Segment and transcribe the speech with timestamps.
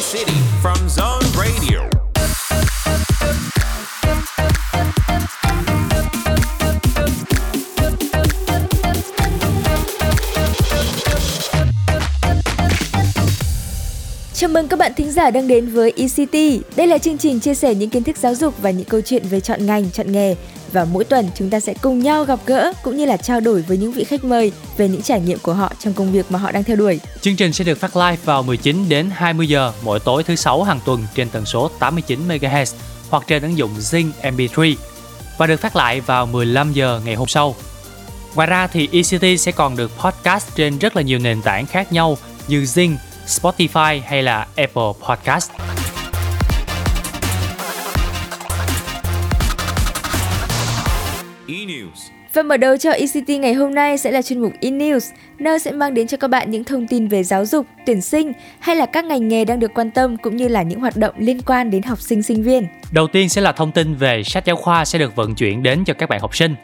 [0.00, 0.32] City
[0.62, 1.78] from Zone Radio.
[14.34, 16.64] Chào mừng các bạn thính giả đang đến với ECT.
[16.76, 19.22] Đây là chương trình chia sẻ những kiến thức giáo dục và những câu chuyện
[19.30, 20.34] về chọn ngành, chọn nghề.
[20.74, 23.62] Và mỗi tuần chúng ta sẽ cùng nhau gặp gỡ cũng như là trao đổi
[23.62, 26.38] với những vị khách mời về những trải nghiệm của họ trong công việc mà
[26.38, 27.00] họ đang theo đuổi.
[27.20, 30.62] Chương trình sẽ được phát live vào 19 đến 20 giờ mỗi tối thứ sáu
[30.62, 32.74] hàng tuần trên tần số 89 MHz
[33.10, 34.74] hoặc trên ứng dụng Zing MP3
[35.38, 37.54] và được phát lại vào 15 giờ ngày hôm sau.
[38.34, 41.92] Ngoài ra thì ECT sẽ còn được podcast trên rất là nhiều nền tảng khác
[41.92, 42.18] nhau
[42.48, 42.96] như Zing,
[43.26, 45.50] Spotify hay là Apple Podcast.
[52.34, 55.72] Và mở đầu cho ECT ngày hôm nay sẽ là chuyên mục E-News, nơi sẽ
[55.72, 58.86] mang đến cho các bạn những thông tin về giáo dục, tuyển sinh hay là
[58.86, 61.70] các ngành nghề đang được quan tâm cũng như là những hoạt động liên quan
[61.70, 62.66] đến học sinh sinh viên.
[62.90, 65.84] Đầu tiên sẽ là thông tin về sách giáo khoa sẽ được vận chuyển đến
[65.84, 66.54] cho các bạn học sinh.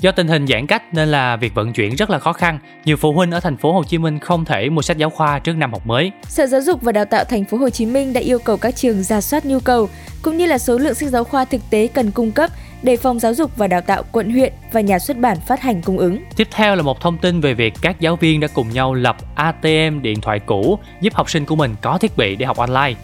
[0.00, 2.58] Do tình hình giãn cách nên là việc vận chuyển rất là khó khăn.
[2.84, 5.38] Nhiều phụ huynh ở thành phố Hồ Chí Minh không thể mua sách giáo khoa
[5.38, 6.12] trước năm học mới.
[6.28, 8.76] Sở Giáo dục và Đào tạo thành phố Hồ Chí Minh đã yêu cầu các
[8.76, 9.88] trường ra soát nhu cầu
[10.22, 12.50] cũng như là số lượng sách giáo khoa thực tế cần cung cấp
[12.82, 15.82] để phòng giáo dục và đào tạo quận huyện và nhà xuất bản phát hành
[15.82, 16.18] cung ứng.
[16.36, 19.16] Tiếp theo là một thông tin về việc các giáo viên đã cùng nhau lập
[19.34, 22.94] ATM điện thoại cũ giúp học sinh của mình có thiết bị để học online.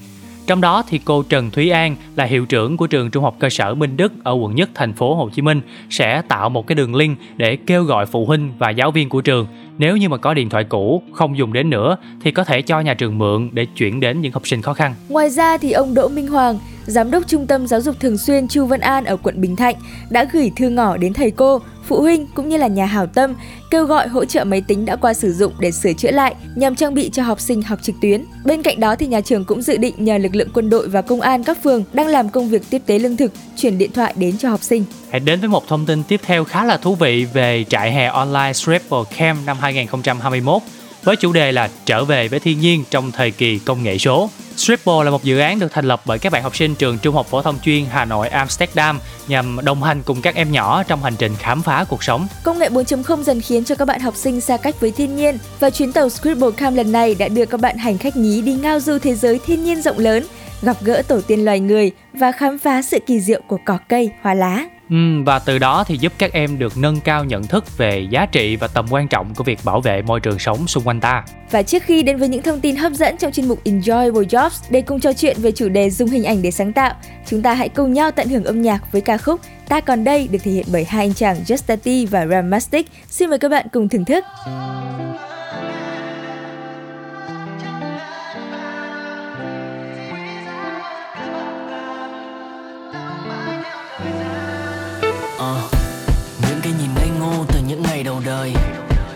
[0.47, 3.50] Trong đó thì cô Trần Thúy An là hiệu trưởng của trường Trung học cơ
[3.50, 6.77] sở Minh Đức ở quận Nhất thành phố Hồ Chí Minh sẽ tạo một cái
[6.77, 9.47] đường link để kêu gọi phụ huynh và giáo viên của trường
[9.78, 12.81] nếu như mà có điện thoại cũ không dùng đến nữa thì có thể cho
[12.81, 14.94] nhà trường mượn để chuyển đến những học sinh khó khăn.
[15.09, 18.49] Ngoài ra thì ông Đỗ Minh Hoàng, Giám đốc Trung tâm Giáo dục Thường xuyên
[18.49, 19.75] Chu Văn An ở quận Bình Thạnh
[20.11, 23.35] đã gửi thư ngỏ đến thầy cô, phụ huynh cũng như là nhà hảo tâm
[23.71, 26.75] kêu gọi hỗ trợ máy tính đã qua sử dụng để sửa chữa lại nhằm
[26.75, 28.25] trang bị cho học sinh học trực tuyến.
[28.45, 31.03] Bên cạnh đó thì nhà trường cũng dự định nhờ lực lượng quân đội và
[31.03, 34.15] công an các phường đang làm công việc tiếp tế lương thực chuyển điện thoại
[34.17, 34.84] đến cho học sinh.
[35.11, 38.06] Hãy đến với một thông tin tiếp theo khá là thú vị về trại hè
[38.06, 40.62] online Triple Camp năm 2021
[41.04, 44.31] với chủ đề là trở về với thiên nhiên trong thời kỳ công nghệ số.
[44.56, 47.15] Stripple là một dự án được thành lập bởi các bạn học sinh trường Trung
[47.15, 48.98] học phổ thông chuyên Hà Nội Amsterdam
[49.28, 52.26] nhằm đồng hành cùng các em nhỏ trong hành trình khám phá cuộc sống.
[52.44, 55.38] Công nghệ 4.0 dần khiến cho các bạn học sinh xa cách với thiên nhiên
[55.60, 58.54] và chuyến tàu Scribble Camp lần này đã đưa các bạn hành khách nhí đi
[58.54, 60.26] ngao du thế giới thiên nhiên rộng lớn,
[60.62, 64.10] gặp gỡ tổ tiên loài người và khám phá sự kỳ diệu của cỏ cây,
[64.22, 64.64] hoa lá.
[64.91, 68.27] Ừ, và từ đó thì giúp các em được nâng cao nhận thức về giá
[68.27, 71.25] trị và tầm quan trọng của việc bảo vệ môi trường sống xung quanh ta.
[71.50, 74.67] Và trước khi đến với những thông tin hấp dẫn trong chuyên mục Enjoyable Jobs
[74.71, 76.94] để cùng trò chuyện về chủ đề dùng hình ảnh để sáng tạo,
[77.27, 80.28] chúng ta hãy cùng nhau tận hưởng âm nhạc với ca khúc Ta còn đây
[80.28, 82.87] được thể hiện bởi hai anh chàng Justati và Ramastic.
[83.09, 84.25] Xin mời các bạn cùng thưởng thức.
[98.39, 98.53] Đời.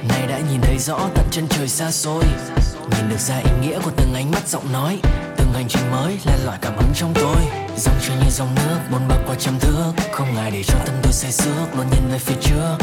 [0.08, 2.24] Nay đã nhìn thấy rõ tận chân trời xa xôi.
[2.90, 4.98] Nhìn được ra ý nghĩa của từng ánh mắt giọng nói.
[5.36, 7.36] Từng hành trình mới là loại cảm hứng trong tôi.
[7.76, 9.92] Dòng trôi như dòng nước buồn bạc qua trăm thước.
[10.12, 12.76] Không ngại để cho tâm tôi say sước luôn nhìn về phía trước.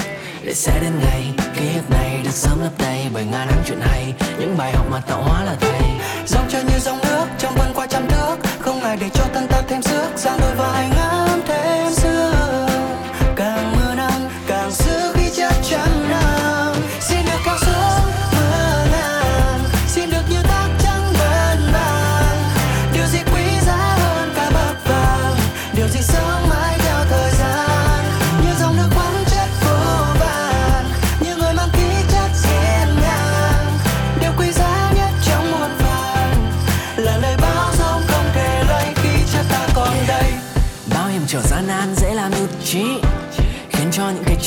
[0.44, 3.79] Để sẽ đến ngày, ký ức này được sớm lấp đầy bởi ngàn năm chuyện
[3.81, 4.13] hay.
[4.40, 5.81] Những bài học mà tạo hóa là thầy.
[6.28, 8.35] Dòng trôi như dòng nước, trong vân qua trăm thước.
[8.59, 11.04] Không ngại để cho thân ta thêm sức ra đôi vai ngang.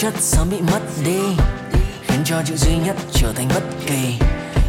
[0.00, 1.20] Chất sớm bị mất đi,
[2.02, 4.18] khiến cho chữ duy nhất trở thành bất kỳ.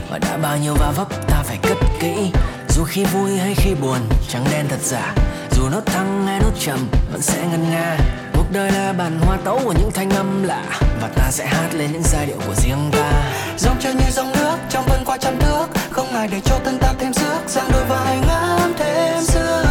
[0.09, 2.31] Và đã bao nhiêu va vấp, ta phải cất kỹ.
[2.69, 3.99] Dù khi vui hay khi buồn,
[4.29, 5.13] trắng đen thật giả.
[5.51, 7.97] Dù nốt thăng hay nốt trầm, vẫn sẽ ngân nga.
[8.33, 10.63] Cuộc đời là bản hoa tấu của những thanh âm lạ,
[11.01, 13.11] và ta sẽ hát lên những giai điệu của riêng ta.
[13.57, 16.77] Dòng chơi như dòng nước, trong vân qua trăm thước không ngại để cho thân
[16.79, 19.65] ta thêm sức, giang đôi vai ngắm thêm sương.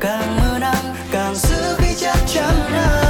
[0.00, 3.01] Càng mưa nắng càng giữ khi chắc chắn nắng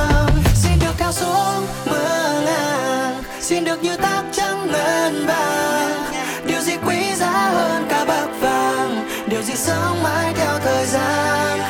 [3.52, 6.12] xin được như tóc trắng ngân vàng.
[6.46, 9.08] Điều gì quý giá hơn cả bạc vàng?
[9.26, 11.60] Điều gì sống mãi theo thời gian?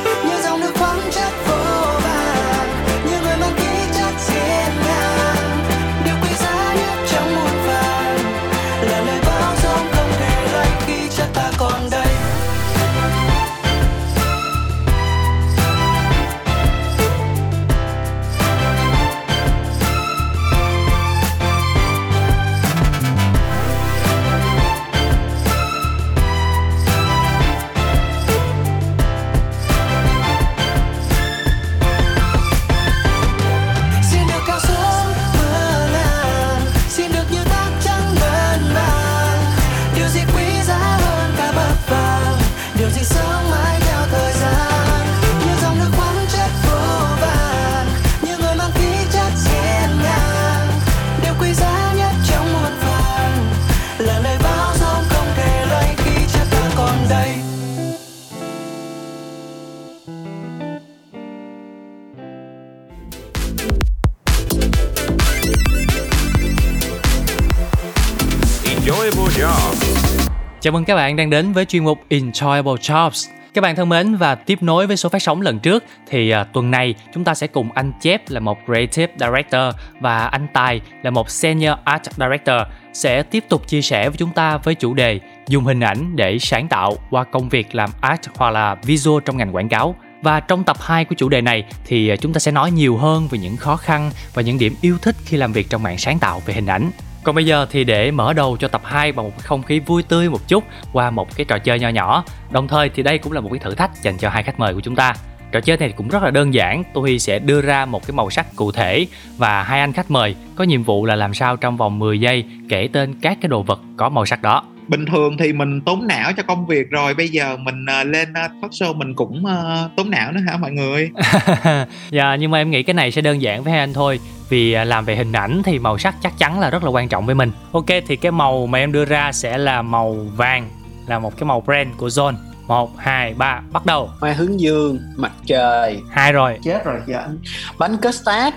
[70.72, 73.30] Chào mừng các bạn đang đến với chuyên mục Enjoyable Jobs.
[73.54, 76.44] Các bạn thân mến và tiếp nối với số phát sóng lần trước thì à,
[76.44, 80.80] tuần này chúng ta sẽ cùng anh Chép là một Creative Director và anh Tài
[81.02, 82.56] là một Senior Art Director
[82.92, 86.38] sẽ tiếp tục chia sẻ với chúng ta với chủ đề dùng hình ảnh để
[86.38, 89.94] sáng tạo qua công việc làm art hoặc là visual trong ngành quảng cáo.
[90.22, 92.96] Và trong tập 2 của chủ đề này thì à, chúng ta sẽ nói nhiều
[92.96, 95.98] hơn về những khó khăn và những điểm yêu thích khi làm việc trong mạng
[95.98, 96.90] sáng tạo về hình ảnh.
[97.24, 99.80] Còn bây giờ thì để mở đầu cho tập 2 bằng một cái không khí
[99.80, 102.24] vui tươi một chút qua một cái trò chơi nho nhỏ.
[102.50, 104.74] Đồng thời thì đây cũng là một cái thử thách dành cho hai khách mời
[104.74, 105.14] của chúng ta.
[105.52, 108.30] Trò chơi này cũng rất là đơn giản, tôi sẽ đưa ra một cái màu
[108.30, 109.06] sắc cụ thể
[109.38, 112.44] và hai anh khách mời có nhiệm vụ là làm sao trong vòng 10 giây
[112.68, 116.06] kể tên các cái đồ vật có màu sắc đó bình thường thì mình tốn
[116.06, 119.46] não cho công việc rồi bây giờ mình ờ, lên ờ, talk show mình cũng
[119.46, 121.10] ờ, tốn não nữa hả mọi người?
[122.10, 124.20] Dạ nhưng mà em nghĩ cái này sẽ đơn giản với hai anh thôi.
[124.48, 127.26] Vì làm về hình ảnh thì màu sắc chắc chắn là rất là quan trọng
[127.26, 127.52] với mình.
[127.72, 130.68] Ok thì cái màu mà em đưa ra sẽ là màu vàng
[131.06, 132.34] là một cái màu brand của zone.
[132.66, 134.10] Một hai ba bắt đầu.
[134.20, 136.00] Hoa hướng dương mặt trời.
[136.10, 136.58] Hai rồi.
[136.64, 137.38] Chết rồi giờ anh
[137.78, 138.56] bánh custard.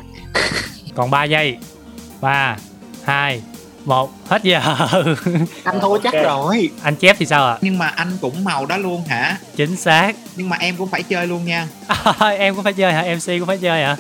[0.96, 1.58] Còn 3 giây.
[2.22, 2.58] Ba
[3.04, 3.42] hai
[3.88, 4.60] một hết giờ.
[5.64, 6.70] Anh thua chắc rồi.
[6.84, 7.58] Anh chép thì sao ạ?
[7.62, 9.38] Nhưng mà anh cũng màu đó luôn hả?
[9.56, 10.16] Chính xác.
[10.36, 11.68] Nhưng mà em cũng phải chơi luôn nha.
[12.38, 13.02] Em cũng phải chơi hả?
[13.16, 13.96] Mc cũng phải chơi hả?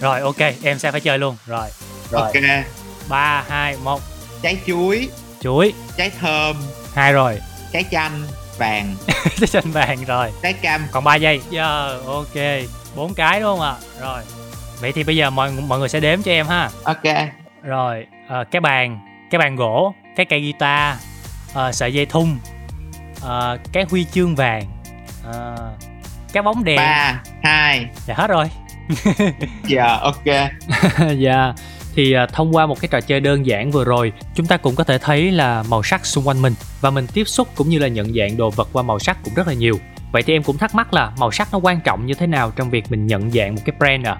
[0.00, 1.36] Rồi ok em sẽ phải chơi luôn.
[1.46, 1.68] Rồi
[2.10, 2.22] rồi.
[2.22, 2.42] Ok.
[3.08, 4.00] Ba hai một.
[4.42, 5.08] Trái chuối.
[5.40, 5.72] Chuối.
[5.96, 6.56] Trái thơm.
[6.94, 7.38] Hai rồi.
[7.72, 8.22] Trái chanh
[8.58, 8.96] vàng.
[9.06, 10.32] Cái trên bàn rồi.
[10.42, 10.86] Trái cam.
[10.90, 11.40] Còn 3 giây.
[11.50, 12.42] Giờ ok.
[12.96, 13.74] Bốn cái đúng không ạ?
[14.00, 14.22] Rồi.
[14.80, 16.70] Vậy thì bây giờ mọi mọi người sẽ đếm cho em ha.
[16.82, 17.02] Ok.
[17.62, 18.98] Rồi ờ, cái bàn
[19.30, 20.96] cái bàn gỗ cái cây guitar
[21.54, 22.38] ờ, sợi dây thun
[23.22, 24.64] ờ, cái huy chương vàng
[25.24, 25.72] ờ,
[26.32, 26.76] cái bóng đèn.
[26.76, 27.86] Ba hai.
[28.06, 28.50] Dạ hết rồi.
[29.66, 30.24] Giờ ok.
[31.18, 31.54] Dạ
[31.94, 34.74] thì à, thông qua một cái trò chơi đơn giản vừa rồi chúng ta cũng
[34.74, 37.78] có thể thấy là màu sắc xung quanh mình và mình tiếp xúc cũng như
[37.78, 39.78] là nhận dạng đồ vật qua màu sắc cũng rất là nhiều.
[40.12, 42.52] Vậy thì em cũng thắc mắc là màu sắc nó quan trọng như thế nào
[42.56, 44.16] trong việc mình nhận dạng một cái brand à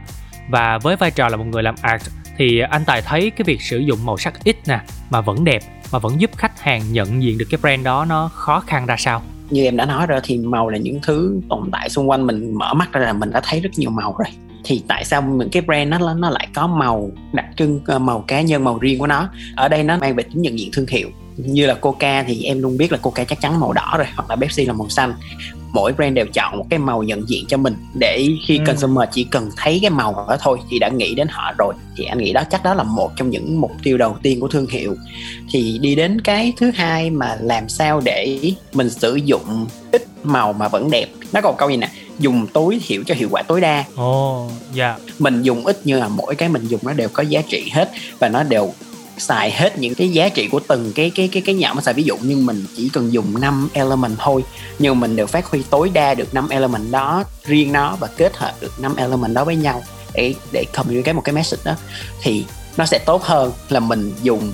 [0.51, 2.03] và với vai trò là một người làm art,
[2.37, 4.81] thì anh tài thấy cái việc sử dụng màu sắc ít nè,
[5.11, 5.63] mà vẫn đẹp,
[5.93, 8.97] mà vẫn giúp khách hàng nhận diện được cái brand đó nó khó khăn ra
[8.99, 9.23] sao?
[9.51, 12.55] Như em đã nói rồi, thì màu là những thứ tồn tại xung quanh mình,
[12.59, 14.29] mở mắt ra là mình đã thấy rất nhiều màu rồi.
[14.65, 18.25] Thì tại sao những cái brand nó nó lại có màu đặc trưng ờ, màu
[18.27, 19.29] cá nhân, màu riêng của nó?
[19.57, 21.09] Ở đây nó mang về tính nhận diện thương hiệu
[21.47, 24.31] như là coca thì em luôn biết là coca chắc chắn màu đỏ rồi hoặc
[24.31, 25.15] là pepsi là màu xanh.
[25.73, 28.65] Mỗi brand đều chọn một cái màu nhận diện cho mình để khi Ừ.
[28.67, 31.75] consumer chỉ cần thấy cái màu đó thôi thì đã nghĩ đến họ rồi.
[31.97, 34.49] Thì anh nghĩ đó chắc đó là một trong những mục tiêu đầu tiên của
[34.49, 34.97] thương hiệu.
[35.53, 40.53] Thì đi đến cái thứ hai mà làm sao để mình sử dụng ít màu
[40.53, 41.07] mà vẫn đẹp.
[41.33, 41.91] Nó còn câu gì nè?
[42.19, 43.85] Dùng tối thiểu cho hiệu quả tối đa.
[43.97, 44.97] Ồ dạ.
[45.19, 47.91] Mình dùng ít nhưng mà mỗi cái mình dùng nó đều có giá trị hết
[48.19, 48.73] và nó đều
[49.21, 51.95] xài hết những cái giá trị của từng cái cái cái cái nhỏ mà xài.
[51.95, 54.45] Ví dụ nhưng mình chỉ cần dùng 5 element thôi,
[54.79, 58.37] nhưng mình đều phát huy tối đa được 5 element đó, riêng nó và kết
[58.37, 59.83] hợp được 5 element đó với nhau
[60.15, 61.75] để để communicate một cái message đó,
[62.23, 62.45] thì
[62.77, 64.53] nó sẽ tốt hơn là mình dùng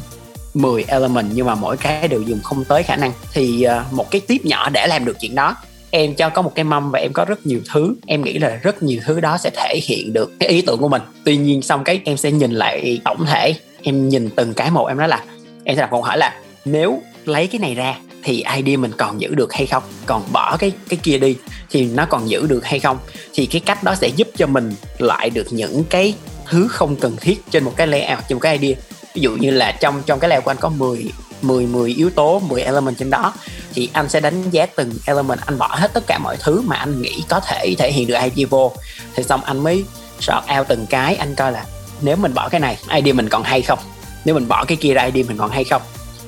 [0.54, 3.12] 10 element nhưng mà mỗi cái đều dùng không tới khả năng.
[3.32, 5.56] Thì ờ, một cái tip nhỏ để làm được chuyện đó,
[5.90, 8.48] em cho có một cái mâm và em có rất nhiều thứ, em nghĩ là
[8.48, 11.02] rất nhiều thứ đó sẽ thể hiện được cái ý tưởng của mình.
[11.24, 13.54] Tuy nhiên xong cái em sẽ nhìn lại tổng thể
[13.88, 15.24] em nhìn từng cái một em nói là,
[15.64, 19.20] em sẽ đặt câu hỏi là, nếu lấy cái này ra thì idea mình còn
[19.20, 19.82] giữ được hay không?
[20.06, 21.36] Còn bỏ cái cái kia đi
[21.70, 22.98] thì nó còn giữ được hay không?
[23.34, 26.14] Thì cái cách đó sẽ giúp cho mình lại được những cái
[26.48, 28.76] thứ không cần thiết trên một cái layout, trên một cái idea.
[29.14, 31.04] Ví dụ như là trong trong cái layout của anh có 10
[31.42, 33.32] 10 10 yếu tố 10 element trên đó,
[33.74, 36.76] thì anh sẽ đánh giá từng element, anh bỏ hết tất cả mọi thứ mà
[36.76, 38.72] anh nghĩ có thể thể hiện được idea vô.
[39.14, 39.84] Thì xong anh mới
[40.20, 41.64] sort out từng cái, anh coi là
[42.00, 43.78] nếu mình bỏ cái này, idea mình còn hay không?
[44.24, 45.82] Nếu mình bỏ cái kia ra, idea mình còn hay không?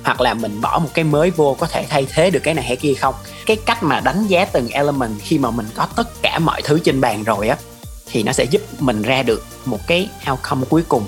[0.04, 2.64] Hoặc là mình bỏ một cái mới vô có thể thay thế được cái này
[2.64, 3.14] hay kia không?
[3.46, 6.78] Cái cách mà đánh giá từng element khi mà mình có tất cả mọi thứ
[6.84, 7.56] trên bàn rồi á,
[8.06, 11.02] thì nó sẽ giúp mình ra được một cái outcome cuối cùng.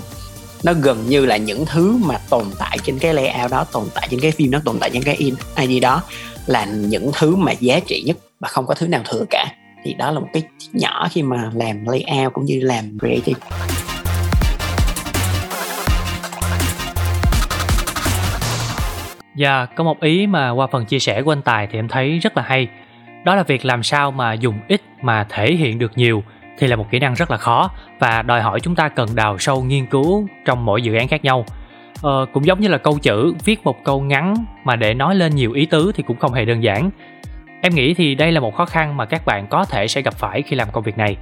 [0.63, 4.07] Nó gần như là những thứ mà tồn tại trên cái layout đó, tồn tại
[4.11, 6.01] trên cái phim đó tồn tại trên cái in ID đó
[6.45, 9.45] là những thứ mà giá trị nhất và không có thứ nào thừa cả.
[9.83, 13.39] Thì đó là một cái nhỏ khi mà làm layout cũng như làm creative.
[19.35, 22.19] Dạ, có một ý mà qua phần chia sẻ của anh Tài thì em thấy
[22.19, 22.67] rất là hay.
[23.23, 26.23] Đó là việc làm sao mà dùng ít mà thể hiện được nhiều
[26.57, 29.37] thì là một kỹ năng rất là khó và đòi hỏi chúng ta cần đào
[29.39, 31.45] sâu nghiên cứu trong mỗi dự án khác nhau.
[32.01, 35.35] Ờ, cũng giống như là câu chữ, viết một câu ngắn mà để nói lên
[35.35, 36.89] nhiều ý tứ thì cũng không hề đơn giản.
[37.61, 40.13] Em nghĩ thì đây là một khó khăn mà các bạn có thể sẽ gặp
[40.13, 41.17] phải khi làm công việc này.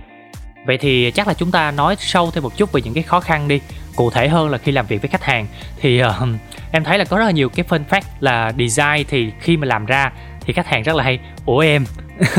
[0.66, 3.20] Vậy thì chắc là chúng ta nói sâu thêm một chút về những cái khó
[3.20, 3.62] khăn đi
[4.00, 5.48] cụ thể hơn là khi làm việc với khách hàng.
[5.82, 6.08] Thì uh,
[6.72, 9.65] em thấy là có rất là nhiều cái fun fact là design thì khi mà
[9.68, 11.86] làm ra thì khách hàng rất là hay ủa em?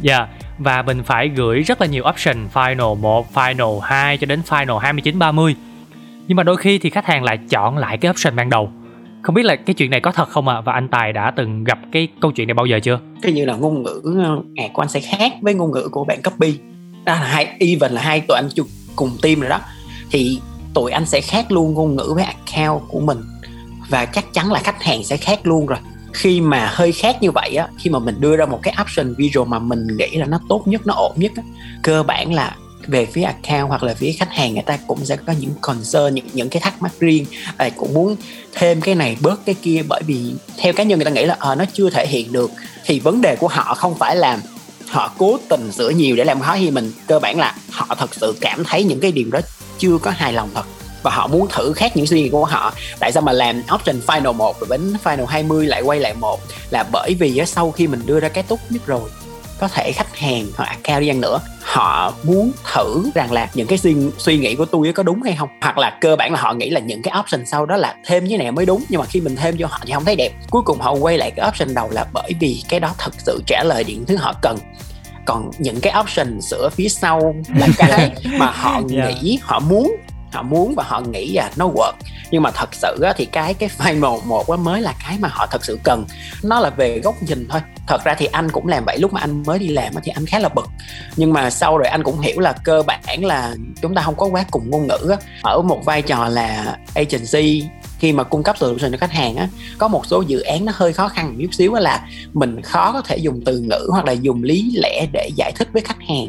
[0.00, 0.28] Dạ yeah.
[0.58, 4.78] và mình phải gửi rất là nhiều option final 1, final 2 cho đến final
[4.78, 5.54] 29 30
[6.26, 8.72] nhưng mà đôi khi thì khách hàng lại chọn lại cái option ban đầu.
[9.22, 10.54] Không biết là cái chuyện này có thật không ạ?
[10.54, 10.60] À?
[10.60, 13.00] và anh tài đã từng gặp cái câu chuyện này bao giờ chưa?
[13.22, 14.02] Cái như là ngôn ngữ
[14.54, 16.58] ngày của anh sẽ khác với ngôn ngữ của bạn copy.
[17.04, 18.48] Đó là hai even là hai tụi anh
[18.96, 19.60] cùng team rồi đó.
[20.10, 20.40] Thì
[20.74, 23.18] tụi anh sẽ khác luôn ngôn ngữ với account của mình.
[23.88, 25.78] Và chắc chắn là khách hàng sẽ khác luôn rồi.
[26.12, 29.14] Khi mà hơi khác như vậy á khi mà mình đưa ra một cái option
[29.14, 31.42] visual mà mình nghĩ là nó tốt nhất nó ổn nhất á,
[31.82, 35.16] cơ bản là về phía account hoặc là phía khách hàng người ta cũng sẽ
[35.16, 37.26] có những concern những những cái thắc mắc riêng.
[37.56, 38.16] À, cũng muốn
[38.52, 41.36] thêm cái này bớt cái kia bởi vì theo cá nhân người ta nghĩ là
[41.38, 42.50] à, nó chưa thể hiện được.
[42.84, 44.38] Thì vấn đề của họ không phải là
[44.88, 46.92] họ cố tình sửa nhiều để làm khó thì mình.
[47.06, 49.40] Cơ bản là họ thật sự cảm thấy những cái điều đó
[49.80, 50.64] chưa có hài lòng thật.
[51.02, 52.72] Và họ muốn thử khác những suy nghĩ của họ.
[52.98, 56.40] Tại sao mà làm option final 1 rồi đến final 20 lại quay lại một?
[56.70, 59.10] Là bởi vì sau khi mình đưa ra cái tốt nhất rồi
[59.60, 63.66] có thể khách hàng hoặc cao đi ăn nữa họ muốn thử rằng là những
[63.66, 65.48] cái suy, suy nghĩ của tôi có đúng hay không?
[65.60, 68.24] Hoặc là cơ bản là họ nghĩ là những cái option sau đó là thêm
[68.24, 70.32] như này mới đúng nhưng mà khi mình thêm cho họ thì không thấy đẹp.
[70.50, 73.42] Cuối cùng họ quay lại cái option đầu là bởi vì cái đó thật sự
[73.46, 74.58] trả lời những thứ họ cần
[75.26, 79.22] còn những cái option sửa phía sau là cái mà họ yeah.
[79.22, 79.96] nghĩ họ muốn
[80.32, 81.92] họ muốn và họ nghĩ là nó work.
[82.30, 85.46] Nhưng mà thật sự á, thì cái cái final một mới là cái mà họ
[85.50, 86.06] thật sự cần.
[86.42, 87.60] Nó là về góc nhìn thôi.
[87.86, 88.98] Thật ra thì anh cũng làm vậy.
[88.98, 90.68] Lúc mà anh mới đi làm á, thì anh khá là bực.
[91.16, 94.26] Nhưng mà sau rồi anh cũng hiểu là cơ bản là chúng ta không có
[94.26, 95.16] quá cùng ngôn ngữ á.
[95.42, 97.62] ở một vai trò là agency
[98.00, 100.72] khi mà cung cấp solution cho khách hàng á có một số dự án nó
[100.76, 104.04] hơi khó khăn một chút xíu là mình khó có thể dùng từ ngữ hoặc
[104.04, 106.26] là dùng lý lẽ để giải thích với khách hàng.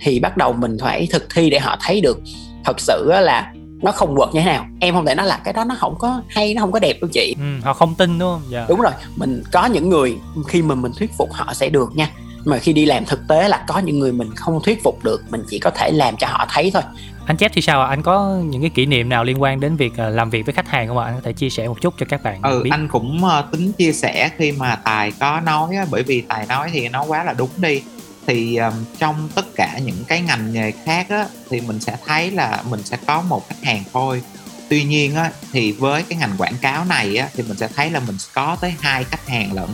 [0.00, 2.20] Thì bắt đầu mình phải thực thi để họ thấy được
[2.64, 4.66] thật sự là nó không vượt như thế nào.
[4.80, 6.96] Em không thể nói là cái đó nó không có hay nó không có đẹp
[7.00, 7.34] đâu chị.
[7.38, 8.42] Ừ, họ không tin đúng không?
[8.50, 8.66] Dạ.
[8.68, 10.16] đúng rồi mình có những người
[10.48, 12.10] khi mà mình thuyết phục họ sẽ được nha
[12.44, 15.22] mà khi đi làm thực tế là có những người mình không thuyết phục được
[15.30, 16.82] mình chỉ có thể làm cho họ thấy thôi.
[17.26, 17.88] Anh chép thì sao ạ?
[17.88, 20.54] Anh có những cái kỷ niệm nào liên quan đến việc ờ, làm việc với
[20.54, 21.04] khách hàng không ạ?
[21.04, 22.70] Anh có thể chia sẻ một chút cho các bạn ừ biết.
[22.70, 26.46] anh cũng uh, tính chia sẻ khi mà tài có nói á, bởi vì tài
[26.46, 27.82] nói thì nó quá là đúng đi.
[28.26, 32.30] Thì um, trong tất cả những cái ngành nghề khác á, thì mình sẽ thấy
[32.30, 34.22] là mình sẽ có một khách hàng thôi.
[34.68, 37.90] Tuy nhiên á, thì với cái ngành quảng cáo này á, thì mình sẽ thấy
[37.90, 39.68] là mình có tới hai khách hàng lận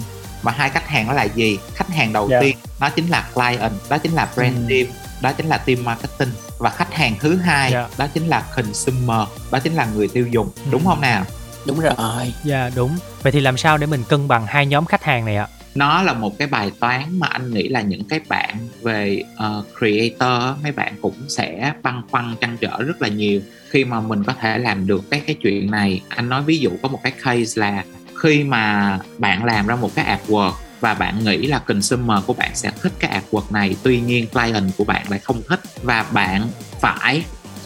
[0.44, 2.42] mà hai khách hàng đó là gì khách hàng đầu yeah.
[2.42, 2.46] Dạ.
[2.46, 4.68] tiên đó chính là client đó chính là brand mm.
[4.68, 4.86] team
[5.22, 7.90] đó chính là team marketing và khách hàng thứ hai yeah.
[7.90, 7.96] Dạ.
[7.98, 10.70] đó chính là consumer đó chính là người tiêu dùng mm.
[10.70, 11.24] đúng không nào
[11.66, 11.92] đúng rồi
[12.44, 15.24] dạ yeah, đúng vậy thì làm sao để mình cân bằng hai nhóm khách hàng
[15.24, 18.56] này ạ nó là một cái bài toán mà anh nghĩ là những cái bạn
[18.82, 23.84] về uh, creator mấy bạn cũng sẽ băn khoăn trăn trở rất là nhiều khi
[23.84, 26.88] mà mình có thể làm được cái cái chuyện này anh nói ví dụ có
[26.88, 27.84] một cái case là
[28.22, 32.50] khi mà bạn làm ra một cái adword và bạn nghĩ là consumer của bạn
[32.54, 36.48] sẽ thích cái adword này, tuy nhiên client của bạn lại không thích và bạn
[36.80, 37.22] phải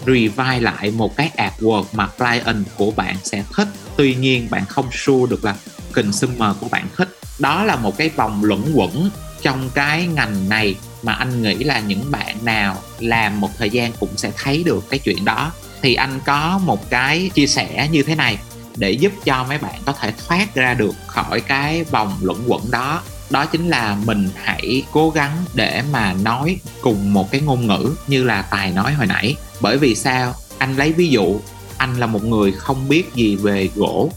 [0.07, 4.87] revise lại một cái adword mà client của bạn sẽ thích, tuy nhiên bạn không
[4.93, 5.55] sure được là
[5.93, 7.09] consumer của bạn thích.
[7.39, 9.11] Đó là một cái vòng luẩn quẩn
[9.43, 13.93] trong cái ngành này mà anh nghĩ là những bạn nào làm một thời gian
[14.01, 15.53] cũng sẽ thấy được cái chuyện đó.
[15.83, 18.39] Thì anh có một cái chia sẻ như thế này
[18.79, 22.71] để giúp cho mấy bạn có thể thoát ra được khỏi cái vòng luẩn quẩn
[22.71, 23.03] đó.
[23.31, 27.95] Đó chính là mình hãy cố gắng để mà nói cùng một cái ngôn ngữ
[28.07, 29.37] như là tài nói hồi nãy.
[29.61, 30.35] Bởi vì sao?
[30.59, 31.41] Anh lấy ví dụ,
[31.77, 34.11] anh là một người không biết gì về gỗ.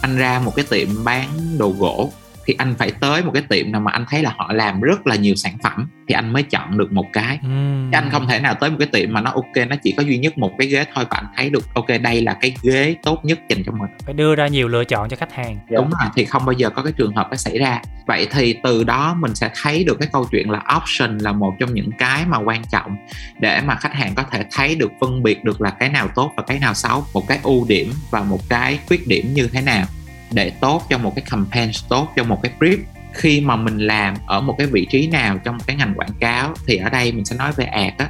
[0.00, 2.12] Anh ra một cái tiệm bán đồ gỗ
[2.46, 5.06] thì anh phải tới một cái tiệm nào mà anh thấy là họ làm rất
[5.06, 7.38] là nhiều sản phẩm thì anh mới chọn được một cái.
[7.46, 7.90] Uhm.
[7.92, 10.18] anh không thể nào tới một cái tiệm mà nó ok nó chỉ có duy
[10.18, 13.24] nhất một cái ghế thôi và anh thấy được ok đây là cái ghế tốt
[13.24, 13.90] nhất dành cho mình.
[14.04, 15.58] Phải đưa ra nhiều lựa chọn cho khách hàng.
[15.70, 17.80] Đúng rồi thì không bao giờ có cái trường hợp đó xảy ra.
[18.06, 21.54] Vậy thì từ đó mình sẽ thấy được cái câu chuyện là option là một
[21.58, 22.96] trong những cái mà quan trọng
[23.40, 26.32] để mà khách hàng có thể thấy được phân biệt được là cái nào tốt
[26.36, 29.60] và cái nào xấu một cái ưu điểm và một cái khuyết điểm như thế
[29.60, 29.86] nào
[30.34, 32.78] để tốt cho một cái campaign tốt cho một cái brief
[33.12, 36.54] khi mà mình làm ở một cái vị trí nào trong cái ngành quảng cáo
[36.66, 38.08] thì ở đây mình sẽ nói về ad á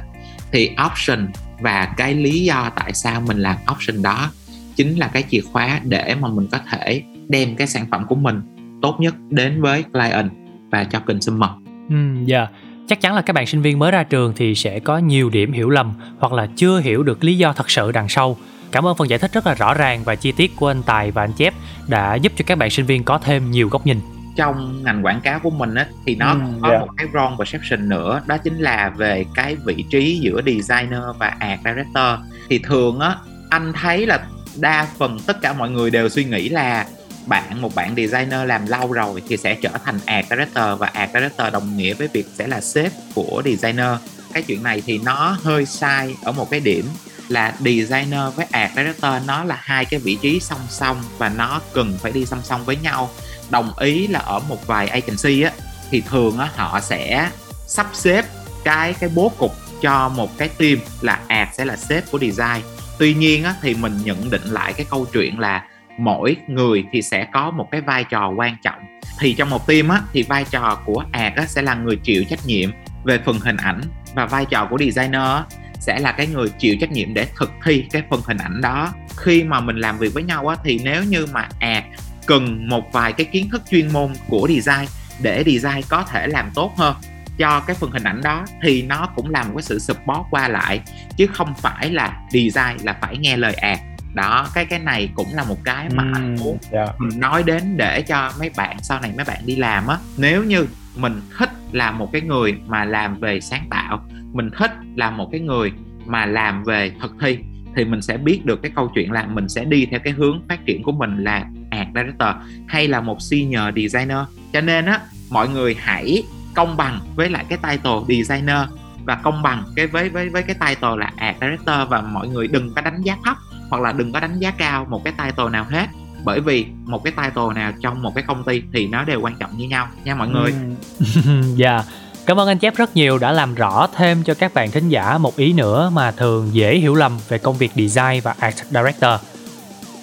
[0.51, 1.27] thì option
[1.59, 4.31] và cái lý do tại sao mình làm option đó
[4.75, 8.15] chính là cái chìa khóa để mà mình có thể đem cái sản phẩm của
[8.15, 8.41] mình
[8.81, 10.31] tốt nhất đến với client
[10.71, 11.49] và cho consumer.
[11.89, 12.37] Ừ, dạ.
[12.37, 12.51] Yeah.
[12.87, 15.51] Chắc chắn là các bạn sinh viên mới ra trường thì sẽ có nhiều điểm
[15.51, 18.37] hiểu lầm hoặc là chưa hiểu được lý do thật sự đằng sau
[18.75, 21.11] Cảm ơn phần giải thích rất là rõ ràng và chi tiết của anh Tài
[21.11, 21.53] và anh Chép
[21.87, 23.99] đã giúp cho các bạn sinh viên có thêm nhiều góc nhìn
[24.35, 26.81] trong ngành quảng cáo của mình á thì nó ừ, có yeah.
[26.81, 26.85] Dạ.
[26.85, 31.27] một cái wrong perception nữa đó chính là về cái vị trí giữa designer và
[31.39, 33.15] art director thì thường á
[33.49, 34.25] anh thấy là
[34.59, 36.85] đa phần tất cả mọi người đều suy nghĩ là
[37.25, 41.11] bạn một bạn designer làm lâu rồi thì sẽ trở thành art director và art
[41.13, 43.91] director đồng nghĩa với việc sẽ là sếp của designer
[44.33, 46.85] cái chuyện này thì nó hơi sai ở một cái điểm
[47.27, 51.61] là designer với art director nó là hai cái vị trí song song và nó
[51.73, 53.09] cần phải đi song song với nhau.
[53.49, 55.51] Đồng ý là ở một vài agency á
[55.91, 57.29] thì thường á họ sẽ
[57.67, 58.25] sắp xếp
[58.63, 62.65] cái cái bố cục cho một cái team là art sẽ là sếp của design.
[62.99, 65.63] Tuy nhiên á thì mình nhận định lại cái câu chuyện là
[65.99, 68.79] mỗi người thì sẽ có một cái vai trò quan trọng.
[69.19, 72.23] Thì trong một team á thì vai trò của art á sẽ là người chịu
[72.29, 72.71] trách nhiệm
[73.03, 73.81] về phần hình ảnh
[74.15, 75.43] và vai trò của designer á,
[75.85, 78.93] sẽ là cái người chịu trách nhiệm để thực thi cái phần hình ảnh đó.
[79.17, 81.85] Khi mà mình làm việc với nhau á, thì nếu như mà art
[82.25, 84.87] cần một vài cái kiến thức chuyên môn của design
[85.21, 86.95] để design có thể làm tốt hơn
[87.37, 90.47] cho cái phần hình ảnh đó thì nó cũng là một cái sự support qua
[90.47, 90.81] lại
[91.17, 93.79] chứ không phải là design là phải nghe lời art
[94.13, 96.89] đó cái cái này cũng là một cái mà anh muốn yeah.
[96.97, 99.97] mình nói đến để cho mấy bạn sau này mấy bạn đi làm á.
[100.17, 104.71] Nếu như mình thích là một cái người mà làm về sáng tạo mình thích
[104.95, 105.71] là một cái người
[106.05, 107.37] mà làm về thực thi,
[107.75, 110.41] thì mình sẽ biết được cái câu chuyện là mình sẽ đi theo cái hướng
[110.49, 112.29] phát triển của mình là art director
[112.67, 114.17] hay là một senior designer.
[114.53, 118.69] Cho nên á, mọi người hãy công bằng với lại cái title designer
[119.03, 122.47] và công bằng cái với với với cái title là art director và mọi người
[122.47, 123.37] đừng có đánh giá thấp
[123.69, 125.87] hoặc là đừng có đánh giá cao một cái title nào hết.
[126.23, 129.35] Bởi vì một cái title nào trong một cái công ty thì nó đều quan
[129.39, 130.53] trọng như nhau nha mọi người.
[130.99, 131.41] Ừ.
[131.55, 131.83] Dạ.
[132.25, 135.17] Cảm ơn anh Chép rất nhiều đã làm rõ thêm cho các bạn thính giả
[135.17, 139.19] một ý nữa mà thường dễ hiểu lầm về công việc design và art director.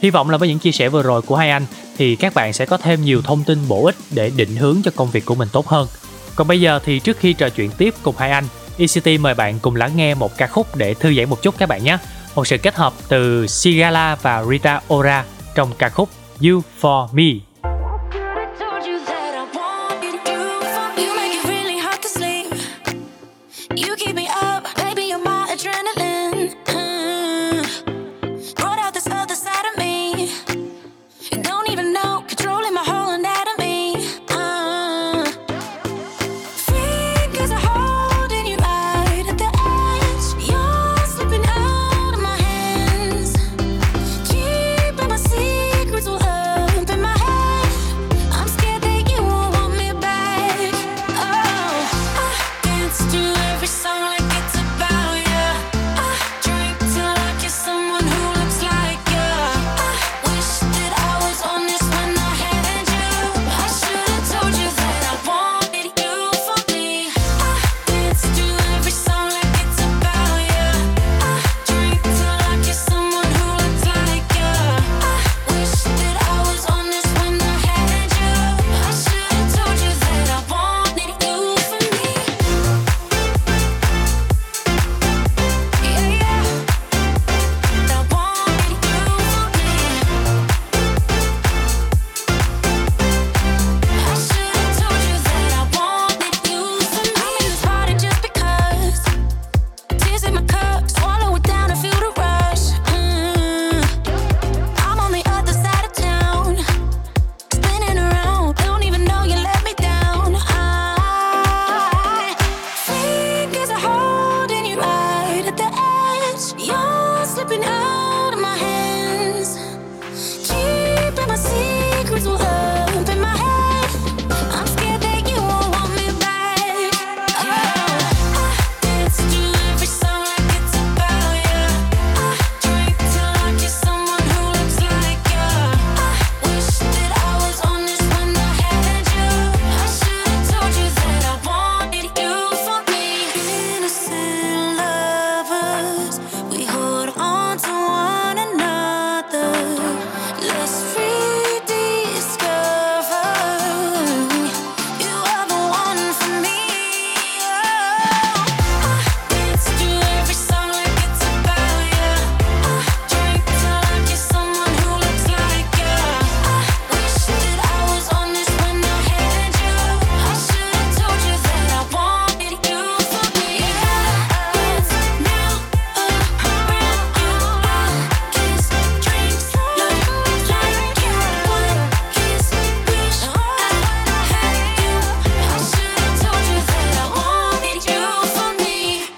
[0.03, 2.53] Hy vọng là với những chia sẻ vừa rồi của hai anh thì các bạn
[2.53, 5.35] sẽ có thêm nhiều thông tin bổ ích để định hướng cho công việc của
[5.35, 5.89] mình tốt hơn.
[6.37, 8.45] Còn bây giờ thì trước khi trò chuyện tiếp cùng hai anh,
[8.77, 11.69] ICT mời bạn cùng lắng nghe một ca khúc để thư giãn một chút các
[11.69, 11.99] bạn nhé.
[12.35, 16.09] Một sự kết hợp từ Sigala và Rita Ora trong ca khúc
[16.41, 17.52] You For Me.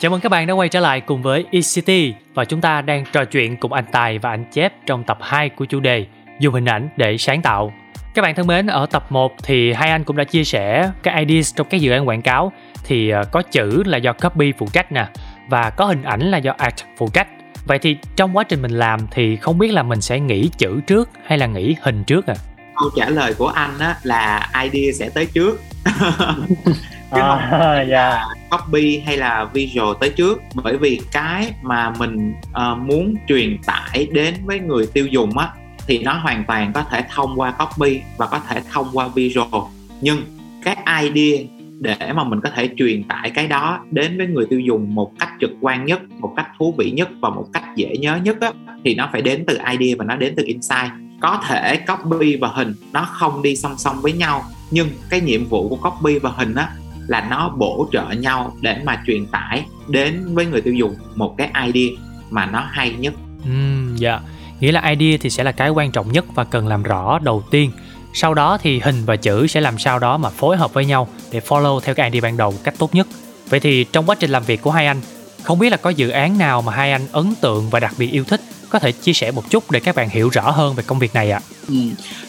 [0.05, 3.05] Chào mừng các bạn đã quay trở lại cùng với eCity và chúng ta đang
[3.13, 6.07] trò chuyện cùng anh Tài và anh Chép trong tập 2 của chủ đề
[6.41, 7.73] Dùng hình ảnh để sáng tạo.
[8.15, 11.15] Các bạn thân mến, ở tập 1 thì hai anh cũng đã chia sẻ các
[11.19, 12.53] ideas trong các dự án quảng cáo
[12.85, 15.07] thì ờ, có chữ là do copy phụ trách nè
[15.49, 17.29] và có hình ảnh là do art phụ trách.
[17.67, 20.81] Vậy thì trong quá trình mình làm thì không biết là mình sẽ nghĩ chữ
[20.87, 22.35] trước hay là nghĩ hình trước à?
[22.81, 25.61] câu trả lời của anh á là idea sẽ tới trước
[27.15, 28.25] chứ không À, dạ.
[28.51, 30.43] copy hay là visual tới trước?
[30.55, 35.49] Bởi vì cái mà mình ờ, muốn truyền tải đến với người tiêu dùng á
[35.87, 39.63] thì nó hoàn toàn có thể thông qua copy và có thể thông qua visual.
[40.01, 40.23] Nhưng
[40.65, 41.39] các idea
[41.81, 45.13] để mà mình có thể truyền tải cái đó đến với người tiêu dùng một
[45.19, 48.41] cách trực quan nhất một cách thú vị nhất và một cách dễ nhớ nhất
[48.41, 48.51] á,
[48.85, 50.91] thì nó phải đến từ idea và nó đến từ insight.
[51.21, 55.45] Có thể copy và hình nó không đi song song với nhau nhưng cái nhiệm
[55.45, 56.69] vụ của copy và hình á
[57.09, 61.35] là nó bổ trợ nhau để mà truyền tải đến với người tiêu dùng một
[61.39, 61.97] cái idea
[62.31, 63.15] mà nó hay nhất
[63.45, 64.21] Ừm, dạ.
[64.61, 67.45] Nghĩa là idea thì sẽ là cái quan trọng nhất và cần làm rõ đầu
[67.51, 67.71] tiên.
[68.15, 71.09] Sau đó thì hình và chữ sẽ làm sao đó mà phối hợp với nhau
[71.33, 73.07] để follow theo cái idea ban đầu một cách tốt nhất.
[73.49, 75.01] Vậy thì trong quá trình làm việc của hai anh,
[75.43, 78.11] không biết là có dự án nào mà hai anh ấn tượng và đặc biệt
[78.11, 78.41] yêu thích
[78.71, 81.15] có thể chia sẻ một chút để các bạn hiểu rõ hơn về công việc
[81.15, 81.41] này ạ.
[81.69, 81.75] Ừ.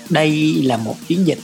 [0.10, 1.40] đây là một chiến dịch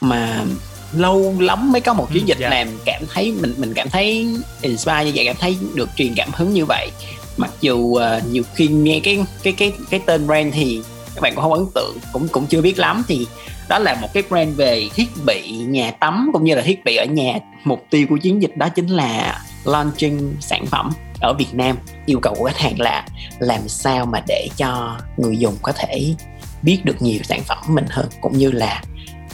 [0.00, 0.44] mà
[0.92, 2.48] lâu lắm mới có một chiến Ừ, dịch dạ.
[2.50, 4.28] làm cảm thấy mình mình cảm thấy
[4.62, 6.90] inspire như vậy cảm thấy được truyền cảm hứng như vậy.
[7.36, 10.82] Mặc dù ờ, nhiều khi nghe cái cái cái cái tên brand thì
[11.14, 13.04] các bạn cũng không ấn tượng cũng cũng chưa biết lắm.
[13.08, 13.26] Thì
[13.68, 16.96] đó là một cái brand về thiết bị nhà tắm cũng như là thiết bị
[16.96, 17.34] ở nhà.
[17.64, 21.76] Mục tiêu của chiến dịch đó chính là launching sản phẩm ở Việt Nam.
[22.06, 23.06] Yêu cầu của khách hàng là
[23.38, 26.14] làm sao mà để cho người dùng có thể
[26.62, 28.82] biết được nhiều sản phẩm mình hơn cũng như là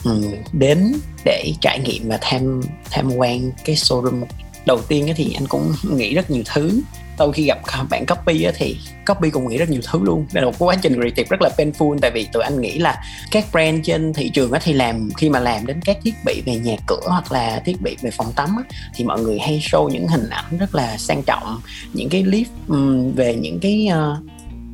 [0.07, 0.21] Ừ.
[0.53, 0.93] đến
[1.25, 4.23] để trải nghiệm và tham tham quan cái showroom.
[4.65, 6.81] Đầu tiên thì anh cũng nghĩ rất nhiều thứ.
[7.17, 10.25] Sau khi gặp bạn copy thì copy cũng nghĩ rất nhiều thứ luôn.
[10.33, 13.03] Đây là một quá trình creative rất là painful, tại vì tụi anh nghĩ là
[13.31, 16.55] các brand trên thị trường thì làm, khi mà làm đến các thiết bị về
[16.55, 18.55] nhà cửa hoặc là thiết bị về phòng tắm
[18.95, 21.61] thì mọi người hay show những hình ảnh rất là sang trọng,
[21.93, 24.21] những cái clip ừ, về những cái ờ,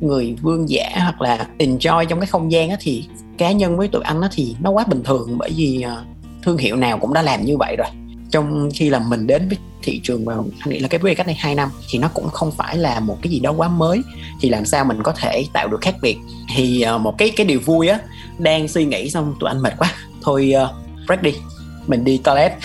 [0.00, 3.04] người vương giả hoặc là enjoy trong cái không gian thì
[3.38, 6.04] cá nhân với tụi anh á thì nó quá bình thường bởi vì ờ,
[6.42, 7.88] thương hiệu nào cũng đã làm như vậy rồi.
[8.30, 11.26] Trong khi là mình đến với thị trường vào anh nghĩ là cái vấn cách
[11.26, 14.02] này 2 năm thì nó cũng không phải là một cái gì đó quá mới.
[14.40, 16.16] Thì làm sao mình có thể tạo được khác biệt?
[16.54, 17.98] Thì ờ, một cái cái điều vui á
[18.38, 19.92] đang suy nghĩ xong tụi anh mệt quá.
[20.22, 20.68] Thôi uh,
[21.06, 21.34] break đi.
[21.86, 22.52] Mình đi toilet.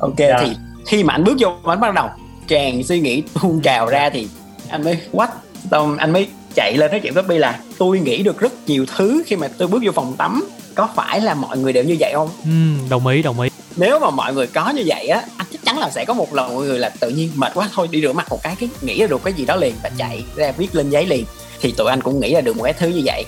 [0.00, 0.38] Ok Dạ.
[0.40, 0.52] thì
[0.86, 2.08] khi mà anh bước vô anh bắt đầu
[2.46, 4.28] tràn suy nghĩ tuôn trào ra thì
[4.68, 5.28] anh mới what?
[5.70, 8.86] Xong anh mới chạy lên nói chuyện với Bi là tôi nghĩ được rất nhiều
[8.96, 10.44] thứ khi mà tôi bước vô phòng tắm.
[10.74, 12.28] Có phải là mọi người đều như vậy không?
[12.44, 13.50] Ừm, đồng ý, đồng ý.
[13.76, 16.34] nếu mà mọi người có như vậy á anh chắc chắn là sẽ có một
[16.34, 18.68] lần mọi người là tự nhiên mệt quá thôi đi rửa mặt một cái cái
[18.82, 21.24] nghĩ ra được cái gì đó liền và chạy ra viết lên giấy liền.
[21.60, 23.24] Thì tụi anh cũng nghĩ ra được một cái thứ như vậy.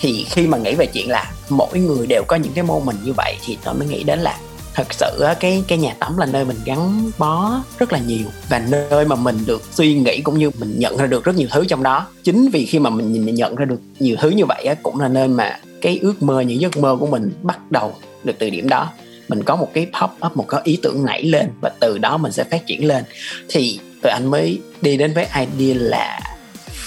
[0.00, 2.96] Thì khi mà nghĩ về chuyện là mỗi người đều có những cái mô mình
[3.04, 4.38] như vậy thì tôi mới nghĩ đến là
[4.74, 8.58] thật sự cái cái nhà tắm là nơi mình gắn bó rất là nhiều và
[8.68, 11.64] nơi mà mình được suy nghĩ cũng như mình nhận ra được rất nhiều thứ
[11.64, 14.64] trong đó chính vì khi mà mình nhìn nhận ra được nhiều thứ như vậy
[14.64, 17.94] á, cũng là nơi mà cái ước mơ những giấc mơ của mình bắt đầu
[18.24, 18.90] được từ điểm đó
[19.28, 22.16] mình có một cái pop up một cái ý tưởng nảy lên và từ đó
[22.16, 23.04] mình sẽ phát triển lên
[23.48, 26.20] thì tụi anh mới đi đến với idea là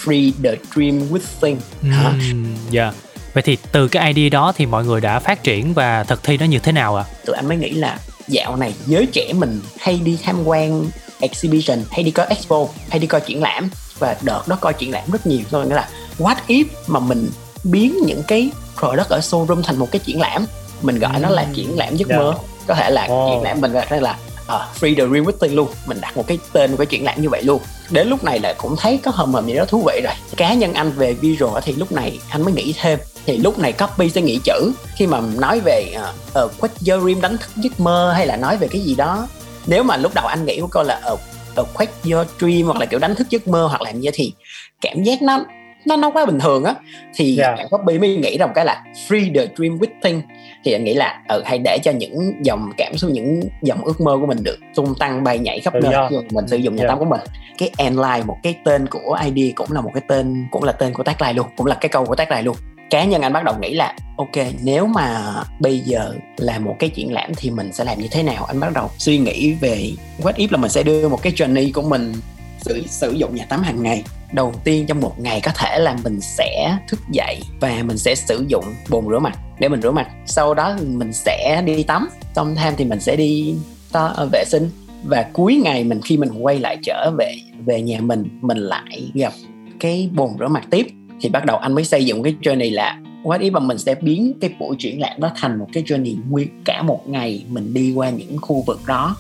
[0.04, 2.14] free the dream with hả?
[2.34, 2.94] mm, dạ.
[3.34, 6.38] Vậy thì từ cái idea đó thì mọi người đã phát triển và thực thi
[6.38, 7.04] nó như thế nào ạ?
[7.26, 10.86] tụi anh mới nghĩ là dạo này giới trẻ mình hay đi tham quan
[11.20, 13.70] exhibition hay đi coi expo hay đi coi triển lãm.
[14.00, 15.42] Và đợt đó coi triển lãm rất nhiều.
[15.52, 15.90] Thôi nghĩa là
[16.20, 17.30] what if mà mình
[17.64, 20.46] biến những cái product ở showroom thành một cái triển lãm?
[20.82, 22.18] Mình gọi nó là triển lãm giấc Dạ.
[22.18, 22.34] mơ.
[22.68, 23.30] Có thể là Ồ.
[23.34, 24.18] triển lãm mình gọi là
[24.48, 25.68] ờ, free the dream within luôn.
[25.86, 27.62] Mình đặt một cái tên của cái triển lãm như vậy luôn.
[27.90, 30.14] Đến lúc này là cũng thấy có hầm hầm gì đó thú vị rồi.
[30.38, 33.72] Cá nhân anh về visual thì lúc này anh mới nghĩ thêm thì lúc này
[33.74, 34.72] copy sẽ nghĩ chữ.
[34.96, 38.36] Khi mà nói về ờ, ờ quét your dream đánh thức giấc mơ hay là
[38.38, 39.28] nói về cái gì đó.
[39.68, 41.16] Nếu mà lúc đầu anh nghĩ của câu là ờ
[41.56, 44.34] ờ quét your dream hoặc là kiểu đánh thức giấc mơ hoặc làm gì thì
[44.82, 45.46] cảm giác nó
[45.86, 46.74] nó nó quá bình thường á.
[47.16, 47.56] Thì Dạ.
[47.58, 50.22] bạn copy mới nghĩ ra một cái là free the dream within
[50.66, 54.02] thì anh nghĩ là ừ hay để cho những dòng cảm xúc những dòng ước
[54.02, 55.92] mơ của mình được tung tăng bay nhảy khắp nơi.
[55.94, 56.88] mà mình sử dụng nhà Dạ.
[56.88, 57.22] tắm của mình
[57.58, 60.94] cái endline một cái tên của ID cũng là một cái tên cũng là tên
[60.94, 62.56] của tagline luôn cũng là cái câu của tagline luôn
[62.92, 66.90] cá nhân anh bắt đầu nghĩ là ok nếu mà bây giờ là một cái
[66.90, 68.46] triển lãm thì mình sẽ làm như thế nào?
[68.46, 71.72] Anh bắt đầu suy nghĩ về what if là mình sẽ đưa một cái journey
[71.74, 72.14] của mình
[72.62, 74.04] sử, sử dụng nhà tắm hàng ngày.
[74.34, 78.16] Đầu tiên trong một ngày có thể là mình sẽ thức dậy và mình sẽ
[78.16, 79.38] sử dụng bồn rửa mặt.
[79.60, 83.16] Để mình rửa mặt sau đó mình sẽ đi tắm xong tham thì mình sẽ
[83.16, 83.56] đi
[83.92, 84.70] to, ờ, vệ sinh.
[85.04, 89.12] Và cuối ngày mình khi mình quay lại trở về về nhà mình mình lại
[89.14, 89.34] gặp
[89.80, 90.88] cái bồn rửa mặt tiếp
[91.22, 93.96] thì bắt đầu anh mới xây dựng cái journey là what if mà mình sẽ
[93.96, 97.74] biến cái buổi triển lãm đó thành một cái journey nguyên cả một ngày mình
[97.74, 99.16] đi qua những khu vực đó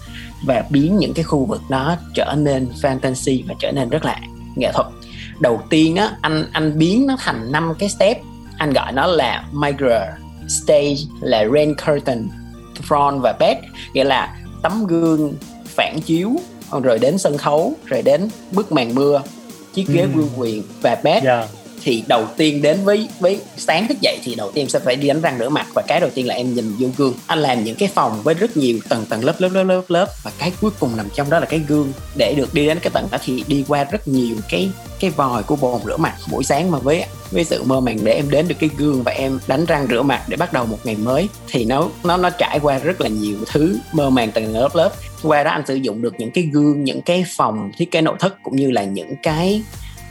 [0.45, 4.19] và biến những cái khu vực đó trở nên fantasy và trở nên rất là
[4.55, 4.87] nghệ thuật.
[5.39, 8.17] Đầu tiên á anh anh biến nó thành năm cái step.
[8.57, 10.01] Anh gọi nó là mirror
[10.47, 12.27] stage là rain curtain
[12.87, 13.61] front và back
[13.93, 15.33] nghĩa là tấm gương
[15.65, 16.31] phản chiếu
[16.83, 19.21] rồi đến sân khấu rồi đến bức màn mưa
[19.73, 20.07] chiếc ghế Ừ.
[20.13, 21.47] vương quyền và back dạ
[21.83, 24.95] thì đầu tiên đến với với sáng thức dậy thì đầu tiên em sẽ phải
[24.95, 25.67] đi đánh răng rửa mặt.
[25.73, 27.13] Và cái đầu tiên là em nhìn vô gương.
[27.27, 30.07] Anh làm những cái phòng với rất nhiều tầng tầng lớp lớp lớp lớp lớp.
[30.23, 31.91] Và cái cuối cùng nằm trong đó là cái gương.
[32.15, 35.43] Để được đi đến cái tầng đó thì đi qua rất nhiều cái cái vòi
[35.43, 38.47] của bồn rửa mặt buổi sáng mà với với sự mơ màng để em đến
[38.47, 41.29] được cái gương và em đánh răng rửa mặt để bắt đầu một ngày mới.
[41.51, 44.91] Thì nó nó nó trải qua rất là nhiều thứ mơ màng tầng lớp lớp.
[45.23, 48.15] Qua đó anh sử dụng được những cái gương, những cái phòng, thiết kế nội
[48.19, 49.61] thất cũng như là những cái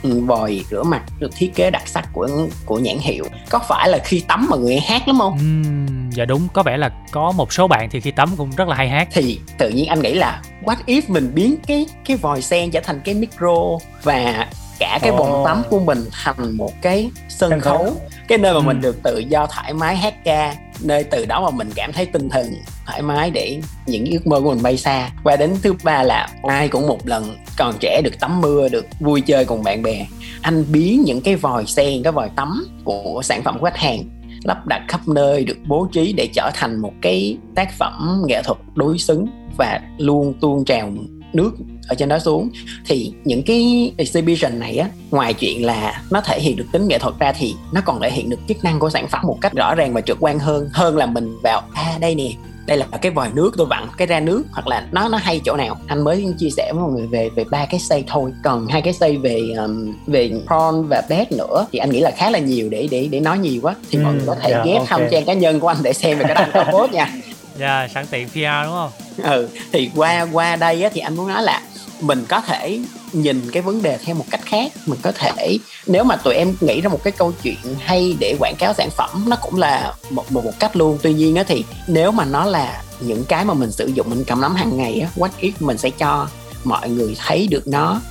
[0.03, 2.27] vòi rửa mặt được thiết kế đặc sắc của
[2.65, 3.25] của nhãn hiệu.
[3.49, 5.37] Có phải là khi tắm mà người hát lắm không?
[5.37, 8.67] Ừm, dạ đúng có vẻ là có một số bạn thì khi tắm cũng rất
[8.67, 9.07] là hay hát.
[9.11, 12.79] Thì tự nhiên anh nghĩ là what if mình biến cái cái vòi sen trở
[12.83, 14.47] thành cái micro và
[14.79, 17.77] cả cái bồn tắm của mình thành một cái sân Sân khấu.
[17.77, 17.95] khấu
[18.27, 18.61] cái nơi mà Ừ.
[18.61, 22.05] mình được tự do thoải mái hát ca nơi từ đó mà mình cảm thấy
[22.05, 22.53] tinh thần,
[22.85, 25.09] thoải mái để những ước mơ của mình bay xa.
[25.23, 28.85] Và đến thứ ba là ai cũng một lần, còn trẻ được tắm mưa, được
[28.99, 30.05] vui chơi cùng bạn bè.
[30.41, 34.03] Anh biến những cái vòi sen, cái vòi tắm của sản phẩm của khách hàng,
[34.43, 38.41] lắp đặt khắp nơi, được bố trí để trở thành một cái tác phẩm nghệ
[38.43, 39.25] thuật đối xứng
[39.57, 40.91] và luôn tuôn trào
[41.33, 41.51] nước
[41.91, 42.49] ở trên đó xuống.
[42.85, 46.97] Thì những cái exhibition này á ngoài chuyện là nó thể hiện được tính nghệ
[46.97, 49.53] thuật ra thì nó còn thể hiện được chức năng của sản phẩm một cách
[49.53, 52.29] rõ ràng và trực quan hơn hơn là mình vào à đây nè
[52.65, 54.43] đây là cái vòi nước tôi vặn cái ra nước.
[54.51, 55.77] Hoặc là nó nó hay chỗ nào?
[55.87, 58.31] Anh mới chia sẻ với mọi người về về ba cái xây thôi.
[58.43, 62.11] Còn hai cái xây về um, về prawn và bed nữa thì anh nghĩ là
[62.17, 63.75] khá là nhiều để để để nói nhiều quá.
[63.91, 64.89] Thì mọi Ừ, người có thể dạ, ghép ok.
[64.89, 67.09] hông trang cá nhân của anh để xem về cái anh có post nha.
[67.59, 68.89] Dạ sẵn tiện PR đúng không?
[69.23, 71.61] Ừ thì qua qua đây á, thì anh muốn nói là
[72.01, 72.79] mình có thể
[73.13, 74.71] nhìn cái vấn đề theo một cách khác.
[74.85, 78.35] Mình có thể nếu mà tụi em nghĩ ra một cái câu chuyện hay để
[78.39, 80.97] quảng cáo sản phẩm nó cũng là một một, một cách luôn.
[81.01, 84.23] Tuy nhiên á thì nếu mà nó là những cái mà mình sử dụng mình
[84.23, 86.27] cầm nắm hàng ngày á what if mình sẽ cho
[86.63, 88.01] mọi người thấy được nó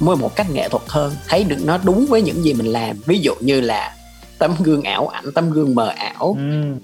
[0.00, 2.96] với một cách nghệ thuật hơn thấy được nó đúng với những gì mình làm.
[3.06, 3.94] Ví dụ như là
[4.38, 6.36] tấm gương ảo ảnh tấm gương mờ ảo.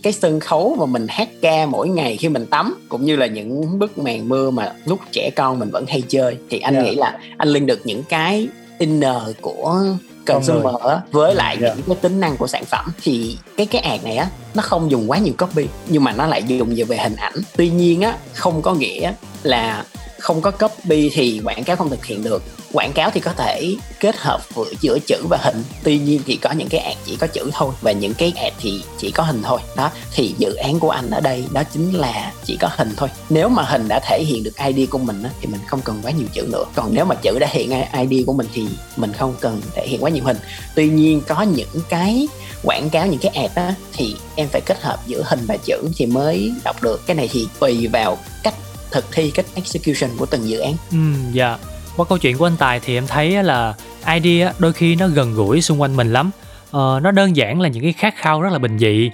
[0.02, 3.26] Cái sân khấu mà mình hát ca mỗi ngày khi mình tắm cũng như là
[3.26, 6.36] những bức màn mưa mà lúc trẻ con mình vẫn hay chơi.
[6.50, 6.82] Thì anh Dạ.
[6.82, 9.84] nghĩ là anh liên được những cái inner của
[10.26, 11.74] consumer á, với lại Dạ.
[11.74, 12.92] những cái tính năng của sản phẩm.
[13.02, 16.26] Thì cái cái ad này á nó không dùng quá nhiều copy nhưng mà nó
[16.26, 17.34] lại dùng về hình ảnh.
[17.56, 19.12] Tuy nhiên á không có nghĩa
[19.42, 19.84] là
[20.24, 22.42] không có copy thì quảng cáo không thực hiện được.
[22.72, 25.62] Quảng cáo thì có thể kết hợp vừa giữa chữ và hình.
[25.82, 28.52] Tuy nhiên thì có những cái ad chỉ có chữ thôi và những cái ad
[28.60, 29.60] thì chỉ có hình thôi.
[29.76, 33.08] Đó, thì dự án của anh ở đây đó chính là chỉ có hình thôi.
[33.30, 36.10] Nếu mà hình đã thể hiện được ID của mình thì mình không cần quá
[36.10, 36.64] nhiều chữ nữa.
[36.74, 37.70] Còn nếu mà chữ đã hiện
[38.08, 40.36] ID của mình thì mình không cần thể hiện quá nhiều hình.
[40.74, 42.28] Tuy nhiên có những cái
[42.62, 45.82] quảng cáo, những cái ad á, thì em phải kết hợp giữa hình và chữ
[45.96, 47.06] thì mới đọc được.
[47.06, 48.54] Cái này thì tùy vào cách
[48.94, 50.98] thực thi cách execution của từng dự án Ừ,
[51.32, 51.56] dạ.
[51.96, 53.74] Qua câu chuyện của anh Tài thì em thấy là
[54.14, 56.30] idea đôi khi nó gần gũi xung quanh mình lắm.
[56.70, 59.10] Ờ, nó đơn giản là những cái khát khao rất là bình dị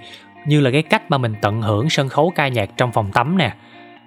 [0.46, 3.38] như là cái cách mà mình tận hưởng sân khấu ca nhạc trong phòng tắm
[3.38, 3.52] nè.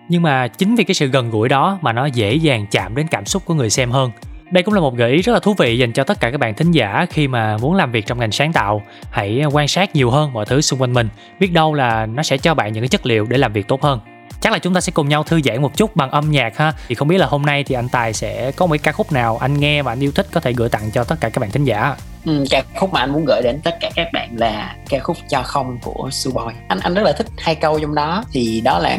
[0.10, 3.08] Nhưng mà chính vì cái sự gần gũi đó mà nó dễ dàng chạm đến
[3.08, 4.12] cảm xúc của người xem hơn.
[4.52, 6.38] Đây cũng là một gợi ý rất là thú vị dành cho tất cả các
[6.38, 8.82] bạn thính giả khi mà muốn làm việc trong ngành sáng tạo.
[9.12, 11.10] Hãy quan sát nhiều hơn mọi thứ xung quanh mình.
[11.40, 13.82] Biết đâu là nó sẽ cho bạn những cái chất liệu để làm việc tốt
[13.82, 14.00] hơn
[14.44, 16.74] chắc là chúng ta sẽ cùng nhau thư giãn một chút bằng âm nhạc ha.
[16.88, 19.12] Thì không biết là hôm nay thì anh tài sẽ có một cái ca khúc
[19.12, 21.40] nào anh nghe và anh yêu thích có thể gửi tặng cho tất cả các
[21.40, 21.96] bạn thính giả?
[22.26, 25.18] Ừ, ca khúc mà anh muốn gửi đến tất cả các bạn là ca khúc
[25.30, 26.54] cho không của Suboy.
[26.68, 28.24] Anh anh rất là thích hai câu trong đó.
[28.32, 28.98] Thì đó là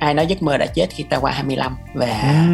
[0.00, 2.46] ai nói giấc mơ đã chết khi ta qua 25 và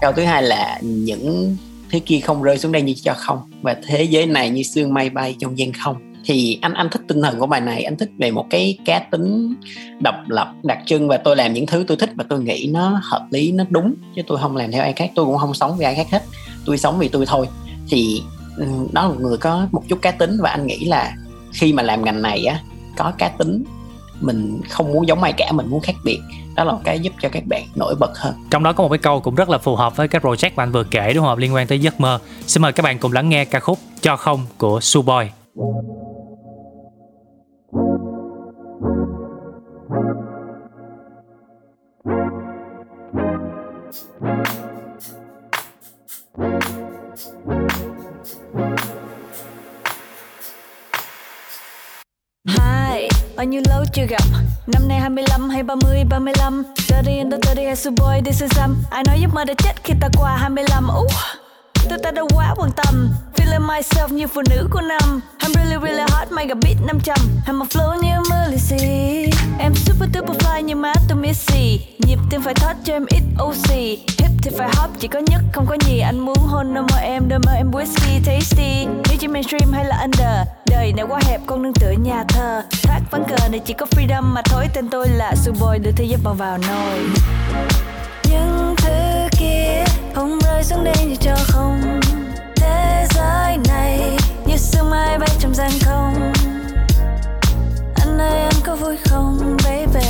[0.00, 1.56] câu thứ hai là những
[1.92, 3.50] thứ kia không rơi xuống đây như cho không.
[3.62, 7.02] Và thế giới này như sương mây bay trong gian không thì anh anh thích
[7.08, 9.54] tinh thần của bài này, anh thích về một cái cá tính
[10.00, 13.00] độc lập, đặc trưng và tôi làm những thứ tôi thích và tôi nghĩ nó
[13.02, 13.94] hợp lý, nó đúng.
[14.16, 16.22] Chứ tôi không làm theo ai khác, tôi cũng không sống vì ai khác hết.
[16.66, 17.48] Tôi sống vì tôi thôi.
[17.88, 18.22] Thì
[18.56, 21.14] ừ, đó là một người có một chút cá tính và anh nghĩ là
[21.52, 22.60] khi mà làm ngành này á,
[22.96, 23.64] có cá tính,
[24.20, 26.18] mình không muốn giống ai cả, mình muốn khác biệt.
[26.54, 28.34] Đó là một cái giúp cho các bạn nổi bật hơn.
[28.50, 30.62] Trong đó có một cái câu cũng rất là phù hợp với cái project mà
[30.62, 31.38] anh vừa kể, đúng không?
[31.38, 32.18] Liên quan tới giấc mơ.
[32.46, 35.24] Xin mời các bạn cùng lắng nghe ca khúc cho không của Suboy.
[53.38, 54.22] Bao nhiêu lâu chưa gặp
[54.66, 58.74] Năm nay 25 hay 30, 35 30 under 30 hay su boy, this is some
[58.90, 61.10] Ai nói giấc mơ đã chết khi ta qua 25 uh,
[61.88, 63.10] Tôi ta đã quá quan tâm.
[63.36, 65.20] Feeling myself như phụ nữ của năm.
[65.40, 70.36] I'm really really hot, mega beat 500 I'm a flow như Melissy Em super duper
[70.36, 71.80] fly như má tôi Missy.
[71.98, 75.40] Nhịp tim phải thoát cho em ít oxy Hip thì phải hop, chỉ có nhất
[75.52, 75.98] không có nhì.
[75.98, 78.86] Anh muốn hôn nơi mơ em, đôi mơ em whisky tasty.
[78.86, 82.62] Nếu chỉ mainstream hay là under Đời này quá hẹp, con nương tựa nhà thờ.
[82.82, 84.68] Thác ván cờ này chỉ có freedom mà thôi.
[84.74, 86.98] Tên tôi là Suboy, đưa thế giới vào vào nồi.
[88.30, 92.00] Những thứ kia không rơi xuống đây như cho không.
[92.56, 94.16] Thế giới này
[94.46, 96.32] như sương mai bay trong gian không.
[97.94, 100.06] Anh ơi, anh có vui không, baby?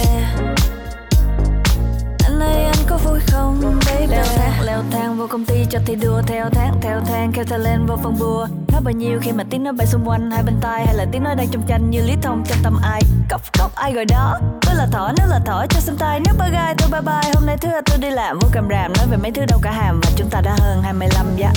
[2.43, 4.07] Ơi anh có vui không baby?
[4.07, 7.45] Leo thang leo thang vô công ty cho thi đua theo tháng theo thang kêu
[7.45, 8.47] ta lên vô phân bua.
[8.73, 11.07] Nói bao nhiêu khi mà tiếng nói bay xung quanh hai bên tai hay là
[11.13, 13.03] tiếng nói đang trong tranh như lý thông trong tâm ai?
[13.31, 14.39] Cốc cốc ai gọi đó?
[14.61, 16.21] Tôi là thỏ nếu là thỏ cho xem tay.
[16.25, 17.33] Nếu ba gai tôi bye bye.
[17.35, 19.59] Hôm nay thứ hai tôi đi làm vô cầm ràm nói về mấy thứ đâu
[19.63, 20.01] cả hàm.
[20.05, 21.53] Và chúng ta đã hơn 25 dạ.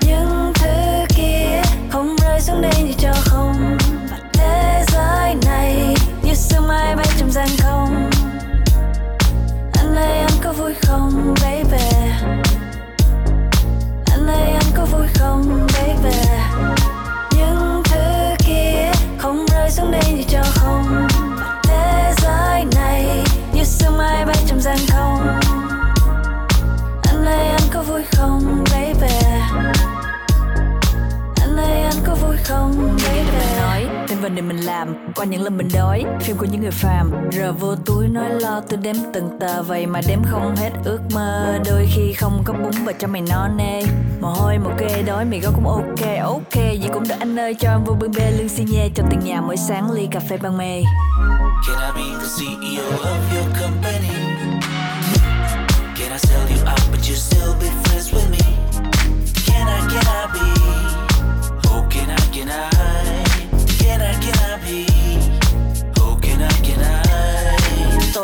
[0.00, 3.78] Những thứ kia không rơi xuống đây như cho không.
[4.10, 8.10] Và thế giới này như sương mai bay trong gian không
[9.96, 11.84] anh ơi anh có vui không, baby?
[14.10, 16.16] Anh ơi anh có vui không, baby?
[17.36, 21.08] Những thứ kia không rơi xuống đây như cho không.
[21.62, 25.40] Thế giới này như sương mai bay trong gian không.
[27.02, 29.14] Anh ơi anh có vui không, baby?
[31.40, 33.56] Anh ơi anh có vui không, baby?
[33.58, 36.70] Nói tên vào để mình làm qua những lần mình đói phim của những người
[36.70, 40.70] phàm rờ vô túi nói lo tôi đếm từng tờ vậy mà đếm không hết
[40.84, 43.82] ước mơ đôi khi không có bún và cho mày no nê
[44.20, 47.54] mồ hôi một kê đói mì gói cũng ok ok gì cũng được anh ơi
[47.60, 50.20] cho em vô bưng bê lương xi nhê cho tiền nhà mỗi sáng ly cà
[50.20, 50.82] phê ban mê
[51.66, 54.10] Can I be the CEO of your company?
[55.96, 58.38] Can I sell you out, but you still be friends with me?
[59.46, 60.55] Can I, can I be?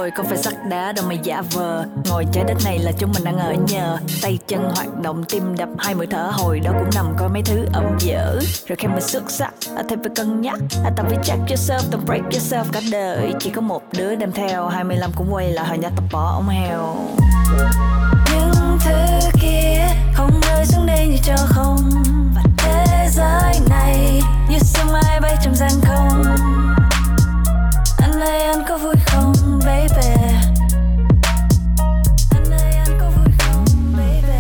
[0.03, 1.85] Rồi không phải sắt đá đâu mà giả vờ.
[2.09, 3.99] Ngồi trái đất này là chúng mình đang ở nhờ.
[4.23, 6.31] Tay chân hoạt động tim đập hai mươi thở.
[6.33, 8.39] Hồi đó cũng nằm coi mấy thứ ẩm dở.
[8.67, 10.59] Rồi khi mình xuất sắc à, thêm phải cân nhắc.
[10.85, 14.33] À, tập phải check yourself don't break yourself cả đời chỉ có một đứa đem
[14.33, 14.69] theo.
[14.69, 16.97] 25 cũng quay lại hồi nhà tập bỏ ông heo.
[18.35, 19.85] Những thứ kia
[20.15, 21.91] không rơi xuống đây như cho không.
[22.35, 26.25] Và thế giới này như sương mai bay trong gian không
[28.25, 29.33] nay anh có vui không
[29.67, 30.09] baby
[32.31, 33.65] anh anh có vui không
[33.97, 34.39] baby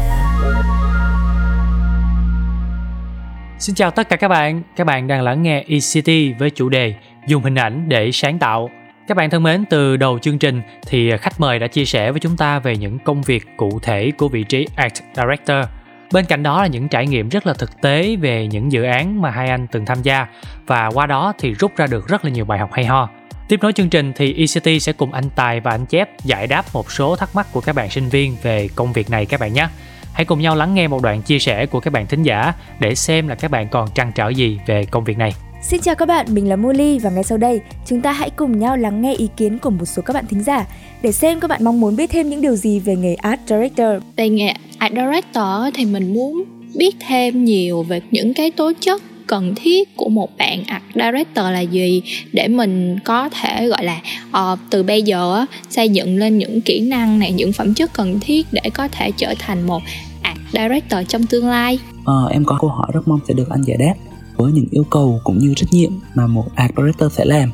[3.58, 6.94] Xin chào tất cả các bạn, các bạn đang lắng nghe ECT với chủ đề
[7.26, 8.70] Dùng hình ảnh để sáng tạo.
[9.08, 12.20] Các bạn thân mến, từ đầu chương trình thì khách mời đã chia sẻ với
[12.20, 15.64] chúng ta về những công việc cụ thể của vị trí Art Director.
[16.12, 19.22] Bên cạnh đó là những trải nghiệm rất là thực tế về những dự án
[19.22, 20.26] mà hai anh từng tham gia
[20.66, 23.08] và qua đó thì rút ra được rất là nhiều bài học hay ho.
[23.52, 26.64] Tiếp nối chương trình thì ECT sẽ cùng anh Tài và anh Chép giải đáp
[26.72, 29.52] một số thắc mắc của các bạn sinh viên về công việc này các bạn
[29.52, 29.68] nhé.
[30.12, 32.94] Hãy cùng nhau lắng nghe một đoạn chia sẻ của các bạn thính giả để
[32.94, 35.32] xem là các bạn còn trăn trở gì về công việc này.
[35.62, 38.58] Xin chào các bạn, mình là Molly và ngay sau đây chúng ta hãy cùng
[38.58, 40.66] nhau lắng nghe ý kiến của một số các bạn thính giả
[41.02, 44.02] để xem các bạn mong muốn biết thêm những điều gì về nghề Art Director.
[44.16, 46.44] về nghề art director thì mình muốn
[46.74, 49.02] biết thêm nhiều về những cái tố chất
[49.32, 52.02] cần thiết của một bạn art director là gì
[52.32, 56.60] để mình có thể gọi là ờ, từ bây giờ á, xây dựng lên những
[56.60, 59.82] kỹ năng này những phẩm chất cần thiết để có thể trở thành một
[60.22, 61.78] art director trong tương lai?
[62.04, 63.94] Ờ, em có câu hỏi rất mong sẽ được anh giải đáp.
[64.36, 67.50] Với những yêu cầu cũng như trách nhiệm mà một art director phải làm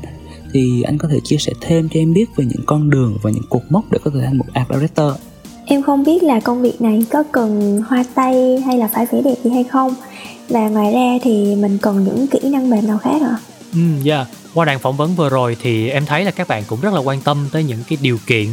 [0.53, 3.31] thì anh có thể chia sẻ thêm cho em biết về những con đường và
[3.31, 5.13] những cột mốc để có thể thành một art director?
[5.67, 9.23] Em không biết là công việc này có cần hoa tay hay là phải vẽ
[9.23, 9.95] đẹp gì hay không
[10.49, 13.37] và ngoài ra thì mình cần những kỹ năng mềm nào khác hả?
[13.73, 14.27] Ừ, yeah.
[14.55, 17.01] Qua đoạn phỏng vấn vừa rồi thì em thấy là các bạn cũng rất là
[17.01, 18.47] quan tâm tới những cái điều kiện,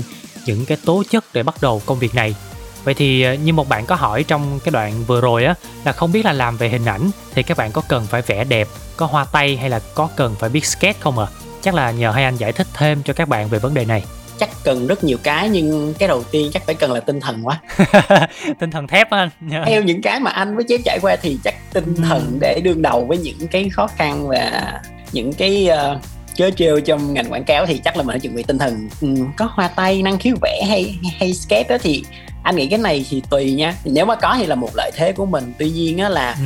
[0.45, 2.35] những cái tố chất để bắt đầu công việc này.
[2.83, 5.91] Vậy thì ờ, như một bạn có hỏi trong cái đoạn vừa rồi á là
[5.91, 8.67] không biết là làm về hình ảnh thì các bạn có cần phải vẽ đẹp,
[8.97, 11.27] có hoa tay hay là có cần phải biết sketch không ạ?
[11.29, 11.33] À?
[11.61, 14.03] Chắc là nhờ hai anh giải thích thêm cho các bạn về vấn đề này
[14.39, 17.41] chắc cần rất nhiều cái nhưng cái đầu tiên chắc phải cần là tinh thần
[17.43, 17.59] quá.
[18.59, 19.63] Tinh thần thép á anh.
[19.65, 22.81] theo những cái mà anh với chép trải qua thì chắc tinh thần để đương
[22.81, 24.73] đầu với những cái khó khăn và
[25.11, 26.01] những cái uh,
[26.35, 28.89] chớ trêu trong ngành quảng cáo thì chắc là mình phải chuẩn bị tinh thần.
[29.01, 29.07] Ừ,
[29.37, 32.03] có hoa tay năng khiếu vẽ hay hay sketch đó thì
[32.45, 33.75] anh nghĩ cái này thì tùy nha.
[33.85, 35.53] Nếu mà có thì là một lợi thế của mình.
[35.59, 36.45] Tuy nhiên á là ừ.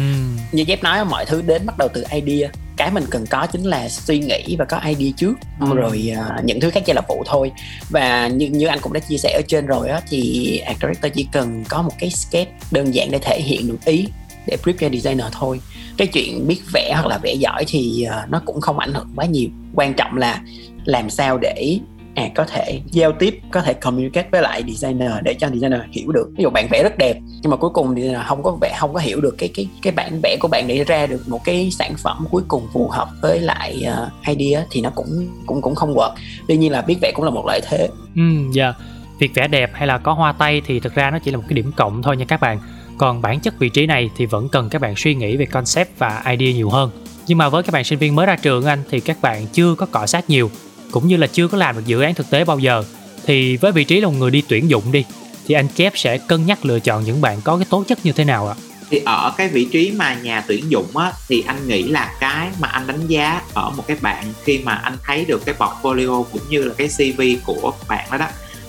[0.52, 2.50] như Jeff nói mọi thứ đến bắt đầu từ idea.
[2.78, 5.76] Cái mình cần có chính là suy nghĩ và có idea trước Ừ.
[5.76, 7.52] rồi uh, những thứ khác chỉ là phụ thôi.
[7.90, 11.14] Và như như anh cũng đã chia sẻ ở trên rồi á thì art director
[11.14, 14.08] chỉ cần có một cái sketch đơn giản để thể hiện được ý
[14.48, 15.60] để brief cho designer thôi.
[15.98, 19.10] Cái chuyện biết vẽ hoặc là vẽ giỏi thì uh, nó cũng không ảnh hưởng
[19.16, 19.50] quá nhiều.
[19.76, 20.42] Quan trọng là
[20.86, 21.78] làm sao để
[22.16, 26.12] à có thể giao tiếp có thể communicate với lại designer để cho designer hiểu
[26.12, 28.76] được ví dụ bạn vẽ rất đẹp nhưng mà cuối cùng thì không có vẽ
[28.80, 31.44] không có hiểu được cái cái cái bản vẽ của bạn để ra được một
[31.44, 35.62] cái sản phẩm cuối cùng phù hợp với lại uh, idea thì nó cũng cũng
[35.62, 36.12] cũng không work
[36.48, 38.22] tuy nhiên là biết vẽ cũng là một lợi thế Ừ,
[38.54, 38.74] dạ.
[39.20, 41.44] Việc vẽ đẹp hay là có hoa tay thì thực ra nó chỉ là một
[41.50, 42.60] cái điểm cộng thôi nha các bạn.
[42.98, 45.90] Còn bản chất vị trí này thì vẫn cần các bạn suy nghĩ về concept
[45.98, 46.92] và idea nhiều hơn.
[47.28, 49.76] Nhưng mà với các bạn sinh viên mới ra trường anh thì các bạn chưa
[49.76, 50.52] có cọ sát nhiều,
[50.92, 52.84] cũng như là chưa có làm được dự án thực tế bao giờ.
[53.26, 55.06] Thì với vị trí là một người đi tuyển dụng đi,
[55.48, 58.12] thì anh Kép sẽ cân nhắc lựa chọn những bạn có cái tố chất như
[58.12, 58.56] thế nào ạ?
[58.90, 62.50] thì ở cái vị trí mà nhà tuyển dụng á thì anh nghĩ là cái
[62.60, 66.24] mà anh đánh giá ở một cái bạn khi mà anh thấy được cái portfolio
[66.24, 68.28] cũng như là cái CV của bạn đó đó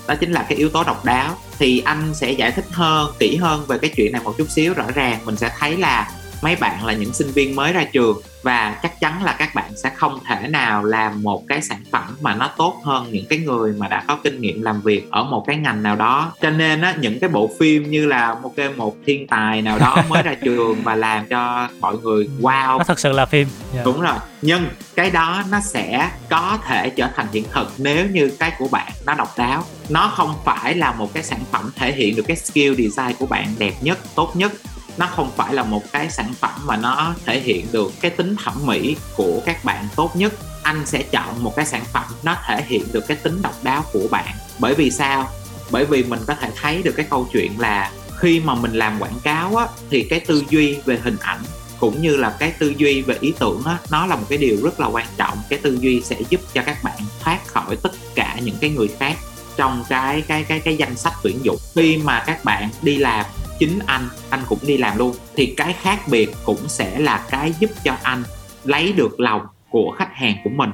[0.08, 3.36] đó chính là cái yếu tố độc đáo thì anh sẽ giải thích hơn kỹ
[3.36, 6.10] hơn về cái chuyện này một chút xíu rõ ràng mình sẽ thấy là
[6.42, 9.70] mấy bạn là những sinh viên mới ra trường và chắc chắn là các bạn
[9.76, 13.38] sẽ không thể nào làm một cái sản phẩm mà nó tốt hơn những cái
[13.38, 16.32] người mà đã có kinh nghiệm làm việc ở một cái ngành nào đó.
[16.40, 19.78] Cho nên á những cái bộ phim như là một cái một thiên tài nào
[19.78, 22.78] đó mới ra trường và làm cho mọi người wow.
[22.78, 23.48] Nó thật sự là phim.
[23.74, 23.82] Dạ.
[23.84, 24.16] đúng rồi.
[24.42, 28.68] Nhưng cái đó nó sẽ có thể trở thành hiện thực nếu như cái của
[28.68, 29.64] bạn nó độc đáo.
[29.88, 33.26] Nó không phải là một cái sản phẩm thể hiện được cái skill design của
[33.26, 34.52] bạn đẹp nhất tốt nhất
[35.00, 38.36] nó không phải là một cái sản phẩm mà nó thể hiện được cái tính
[38.44, 40.32] thẩm mỹ của các bạn tốt nhất.
[40.62, 43.84] Anh sẽ chọn một cái sản phẩm nó thể hiện được cái tính độc đáo
[43.92, 44.34] của bạn.
[44.58, 45.28] Bởi vì sao?
[45.70, 48.98] Bởi vì mình có thể thấy được cái câu chuyện là khi mà mình làm
[48.98, 51.40] quảng cáo á, thì cái tư duy về hình ảnh
[51.78, 54.56] cũng như là cái tư duy về ý tưởng á, nó là một cái điều
[54.62, 55.38] rất là quan trọng.
[55.48, 58.88] Cái tư duy sẽ giúp cho các bạn thoát khỏi tất cả những cái người
[58.98, 59.16] khác
[59.56, 61.58] trong cái cái cái cái danh sách tuyển dụng.
[61.74, 63.26] Khi mà các bạn đi làm
[63.60, 65.14] chính anh anh cũng đi làm luôn.
[65.36, 68.22] Thì cái khác biệt cũng sẽ là cái giúp cho anh
[68.64, 70.70] lấy được lòng của khách hàng của mình.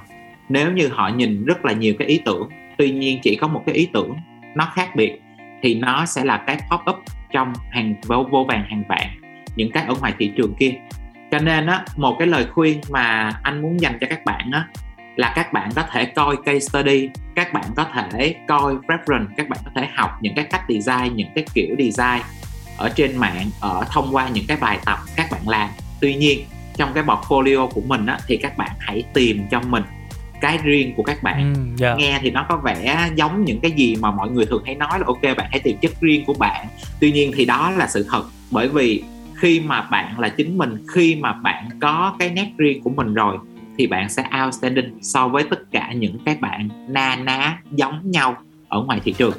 [0.49, 3.63] Nếu như họ nhìn rất là nhiều cái ý tưởng tuy nhiên chỉ có một
[3.67, 4.17] cái ý tưởng
[4.57, 5.21] nó khác biệt
[5.63, 6.97] thì nó sẽ là cái pop up
[7.33, 9.07] trong hàng vô, vô vàng hàng vạn
[9.57, 10.73] những cái ở ngoài thị trường kia.
[11.31, 14.69] Cho nên á một cái lời khuyên mà anh muốn dành cho các bạn á
[15.17, 19.49] là các bạn có thể coi case study các bạn có thể coi reference các
[19.49, 22.23] bạn có thể học những cái cách design những cái kiểu design
[22.77, 25.71] ở trên mạng ở thông qua những cái bài tập các bạn làm.
[26.01, 26.45] Tuy nhiên
[26.77, 29.83] trong cái portfolio của mình á, thì các bạn hãy tìm cho mình
[30.41, 31.55] cái riêng của các bạn.
[31.55, 31.95] Ừ, dạ.
[31.95, 34.99] nghe thì nó có vẻ giống những cái gì mà mọi người thường hay nói
[34.99, 36.67] là ok bạn hãy tìm chất riêng của bạn.
[37.01, 39.03] Tuy nhiên thì đó là sự thật bởi vì
[39.35, 43.15] khi mà bạn là chính mình khi mà bạn có cái nét riêng của mình
[43.15, 43.39] rồi
[43.79, 48.37] thì bạn sẽ outstanding so với tất cả những cái bạn na ná giống nhau
[48.69, 49.35] ở ngoài thị trường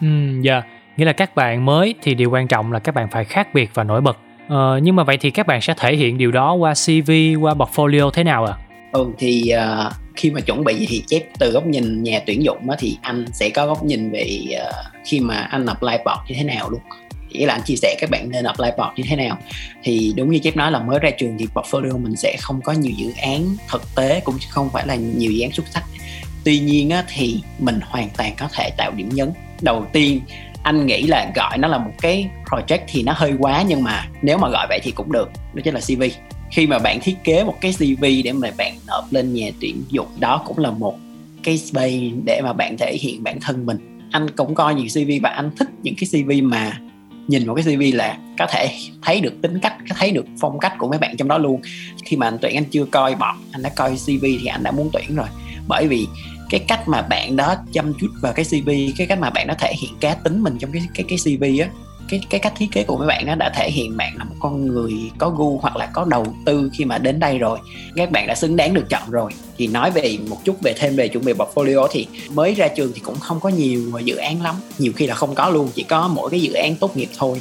[0.00, 0.06] Ừ,
[0.42, 0.62] dạ.
[0.96, 3.70] Nghĩa là các bạn mới thì điều quan trọng là các bạn phải khác biệt
[3.74, 4.18] và nổi bật.
[4.48, 7.54] Ờ, nhưng mà vậy thì các bạn sẽ thể hiện điều đó qua CV, qua
[7.54, 8.54] portfolio thế nào ạ?
[8.92, 12.70] ừ thì uh, khi mà chuẩn bị thì chép từ góc nhìn nhà tuyển dụng
[12.70, 14.74] á, thì anh sẽ có góc nhìn về uh,
[15.04, 16.80] khi mà anh apply port như thế nào luôn
[17.28, 19.38] nghĩa là anh chia sẻ các bạn nên apply port như thế nào
[19.82, 22.72] thì đúng như chép nói là mới ra trường thì portfolio mình sẽ không có
[22.72, 25.84] nhiều dự án thực tế cũng không phải là nhiều dự án xuất sắc
[26.44, 29.32] tuy nhiên á, thì mình hoàn toàn có thể tạo điểm nhấn
[29.62, 30.20] đầu tiên,
[30.62, 34.08] anh nghĩ là gọi nó là một cái project thì nó hơi quá, nhưng mà
[34.22, 36.02] nếu mà gọi vậy thì cũng được, đó chính là CV
[36.50, 39.82] khi mà bạn thiết kế một cái CV để mà bạn nộp lên nhà tuyển
[39.88, 40.98] dụng, đó cũng là một
[41.42, 44.00] cái space để mà bạn thể hiện bản thân mình.
[44.10, 46.80] Anh cũng coi nhiều CV và anh thích những cái CV mà
[47.28, 50.58] nhìn một cái CV là có thể thấy được tính cách, có thấy được phong
[50.58, 51.60] cách của mấy bạn trong đó luôn.
[52.04, 54.70] Khi mà anh tuyển, anh chưa coi bọn, anh đã coi CV thì anh đã
[54.70, 55.26] muốn tuyển rồi.
[55.68, 56.06] Bởi vì
[56.50, 59.54] cái cách mà bạn đó chăm chút vào cái CV cái cách mà bạn đó
[59.58, 61.68] thể hiện cá tính mình trong cái cái cái CV á,
[62.08, 64.34] cái cái cách thiết kế của mấy bạn nó đã thể hiện bạn là một
[64.40, 67.58] con người có gu hoặc là có đầu tư khi mà đến đây rồi.
[67.96, 69.32] Các bạn đã xứng đáng được chọn rồi.
[69.56, 72.92] Thì nói về một chút về thêm về chuẩn bị portfolio thì mới ra trường
[72.94, 74.56] thì cũng không có nhiều dự án lắm.
[74.78, 77.40] Nhiều khi là không có luôn, chỉ có mỗi cái dự án tốt nghiệp thôi.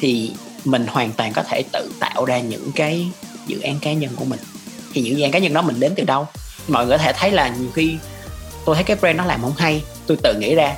[0.00, 0.32] Thì
[0.64, 3.06] mình hoàn toàn có thể tự tạo ra những cái
[3.46, 4.40] dự án cá nhân của mình.
[4.92, 6.26] Thì những dự án cá nhân đó mình đến từ đâu?
[6.68, 7.96] Mọi người có thể thấy là nhiều khi
[8.64, 9.82] tôi thấy cái brand nó làm không hay.
[10.06, 10.74] Tôi tự nghĩ ra.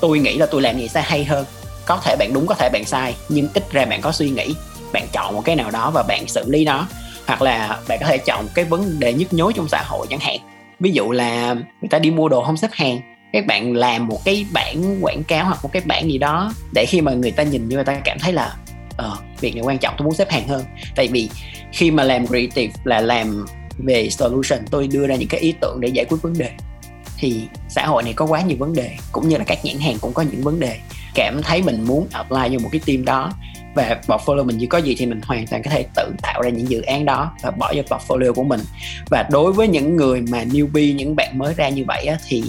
[0.00, 1.44] Tôi nghĩ là tôi làm gì sẽ hay hơn.
[1.86, 4.54] Có thể bạn đúng, có thể bạn sai, nhưng ít ra bạn có suy nghĩ,
[4.92, 6.86] bạn chọn một cái nào đó và bạn xử lý nó.
[7.26, 10.20] Hoặc là bạn có thể chọn cái vấn đề nhức nhối trong xã hội chẳng
[10.20, 10.36] hạn.
[10.80, 13.00] Ví dụ là người ta đi mua đồ không xếp hàng,
[13.32, 16.84] các bạn làm một cái bản quảng cáo hoặc một cái bản gì đó để
[16.88, 18.54] khi mà người ta nhìn như người ta cảm thấy là
[18.96, 20.64] ờ việc này quan trọng, tôi muốn xếp hàng hơn.
[20.96, 21.30] Tại vì
[21.72, 23.46] khi mà làm creative là làm
[23.78, 26.50] về solution, tôi đưa ra những cái ý tưởng để giải quyết vấn đề
[27.20, 29.96] thì xã hội này có quá nhiều vấn đề cũng như là các nhãn hàng
[30.00, 30.78] cũng có những vấn đề.
[31.14, 33.32] Cảm thấy mình muốn apply vô một cái team đó
[33.74, 36.50] và portfolio mình chỉ có gì thì mình hoàn toàn có thể tự tạo ra
[36.50, 38.60] những dự án đó và bỏ vào portfolio của mình.
[39.10, 42.42] Và đối với những người mà newbie những bạn mới ra như vậy á, thì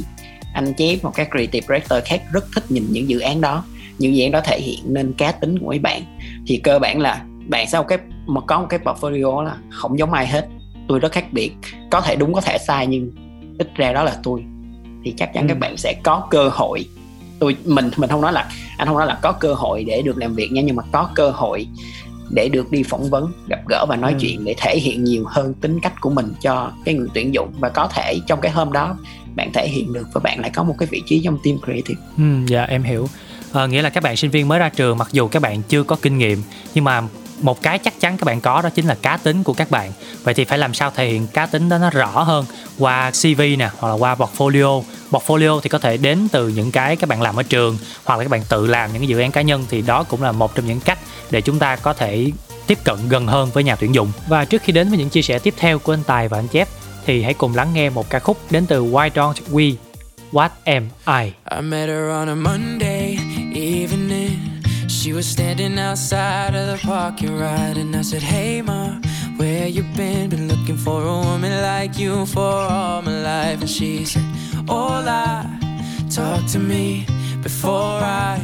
[0.53, 3.65] anh chép một các creative director khác rất thích nhìn những dự án đó.
[3.97, 6.01] Những dự án đó thể hiện nên cá tính của mấy bạn.
[6.47, 10.13] Thì cơ bản là bạn sau cái mà có một cái portfolio là không giống
[10.13, 10.47] ai hết.
[10.87, 11.51] Tôi rất khác biệt.
[11.91, 13.11] Có thể đúng có thể sai nhưng
[13.59, 14.43] ít ra đó là tôi
[15.03, 15.47] thì chắc chắn ừ.
[15.47, 16.85] các bạn sẽ có cơ hội
[17.39, 20.17] tôi mình mình không nói là anh không nói là có cơ hội để được
[20.17, 21.67] làm việc nha nhưng mà có cơ hội
[22.29, 24.17] để được đi phỏng vấn gặp gỡ và nói ừ.
[24.21, 27.53] chuyện để thể hiện nhiều hơn tính cách của mình cho cái người tuyển dụng
[27.59, 28.97] và có thể trong cái hôm đó
[29.35, 32.01] bạn thể hiện được và bạn lại có một cái vị trí trong team creative.
[32.17, 33.07] Ừ, dạ em hiểu.
[33.53, 35.83] À, nghĩa là các bạn sinh viên mới ra trường mặc dù các bạn chưa
[35.83, 36.43] có kinh nghiệm
[36.73, 37.01] nhưng mà
[37.41, 39.91] một cái chắc chắn các bạn có đó chính là cá tính của các bạn.
[40.23, 42.45] Vậy thì phải làm sao thể hiện cá tính đó nó rõ hơn
[42.77, 44.83] qua cv nè, hoặc là qua portfolio.
[45.11, 48.23] Portfolio thì có thể đến từ những cái các bạn làm ở trường, hoặc là
[48.23, 50.55] các bạn tự làm những cái dự án cá nhân, thì đó cũng là một
[50.55, 50.99] trong những cách
[51.31, 52.31] để chúng ta có thể
[52.67, 54.11] tiếp cận gần hơn với nhà tuyển dụng.
[54.27, 56.47] Và trước khi đến với những chia sẻ tiếp theo của anh Tài và anh
[56.47, 56.67] Chép,
[57.05, 59.75] thì hãy cùng lắng nghe một ca khúc đến từ Why Don't We?
[60.31, 61.31] What Am I?
[61.55, 62.90] I met her on a Monday.
[65.01, 68.99] She was standing outside of the parking lot And I said hey ma
[69.37, 70.29] where you been?
[70.29, 73.61] Been looking for a woman like you for all my life.
[73.61, 74.21] And she said
[74.69, 75.59] hola
[76.11, 77.07] talk to me
[77.41, 77.97] before
[78.29, 78.35] I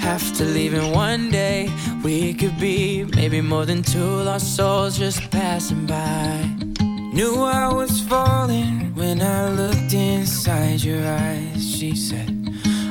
[0.00, 1.70] have to leave and one day
[2.02, 6.50] we could be maybe more than two lost souls just passing by.
[7.12, 11.76] Knew I was falling when I looked inside your eyes.
[11.76, 12.28] She said,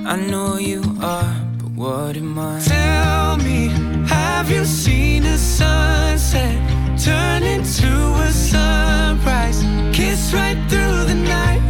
[0.05, 1.35] I know you are,
[1.75, 2.59] what am I?
[2.59, 3.67] Tell me,
[4.07, 6.55] have you seen a sunset
[6.99, 9.63] turn into a sunrise?
[9.95, 11.61] Kiss right through the night.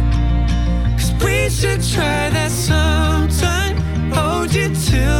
[0.98, 3.76] Cause we should try that sometime.
[4.12, 5.13] Hold you till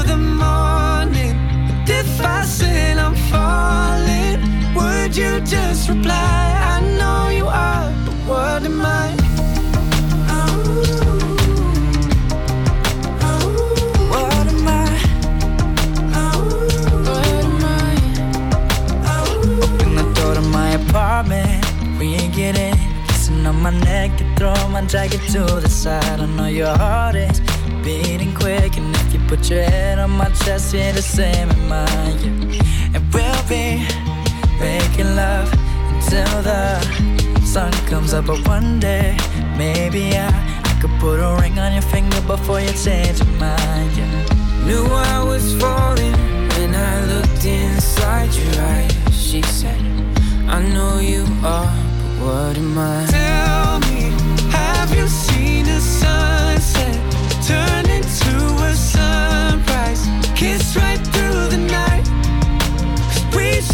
[24.45, 26.21] throw my jacket to the side.
[26.21, 27.41] I know your heart is
[27.83, 31.63] beating quick, and if you put your head on my chest, you're the same in
[31.67, 32.19] mine.
[32.53, 32.95] Yeah.
[32.95, 33.67] And we'll be
[34.61, 35.49] making love
[35.93, 36.63] until the
[37.55, 39.17] sun comes up, but one day
[39.57, 40.29] maybe I,
[40.71, 43.97] I could put a ring on your finger before you change your mind.
[43.97, 44.67] Yeah.
[44.67, 46.17] Knew I was falling
[46.53, 48.93] when I looked inside your eyes.
[49.11, 49.81] She said,
[50.57, 53.07] I know you are, but what am I?
[53.09, 53.94] Tell me,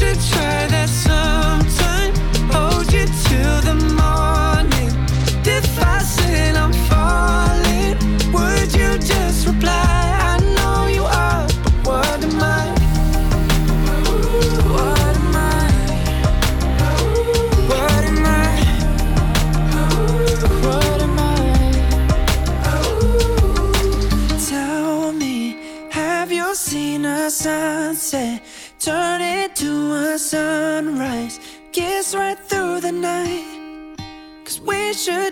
[0.00, 2.14] should try that sometime.
[2.52, 4.19] Hold you till the morning.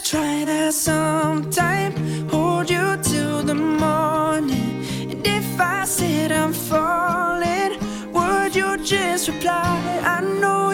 [0.09, 1.93] Try that sometime.
[2.31, 4.83] Hold you till the morning.
[5.11, 7.77] And if I said I'm falling,
[8.15, 10.01] would you just reply?
[10.03, 10.68] I know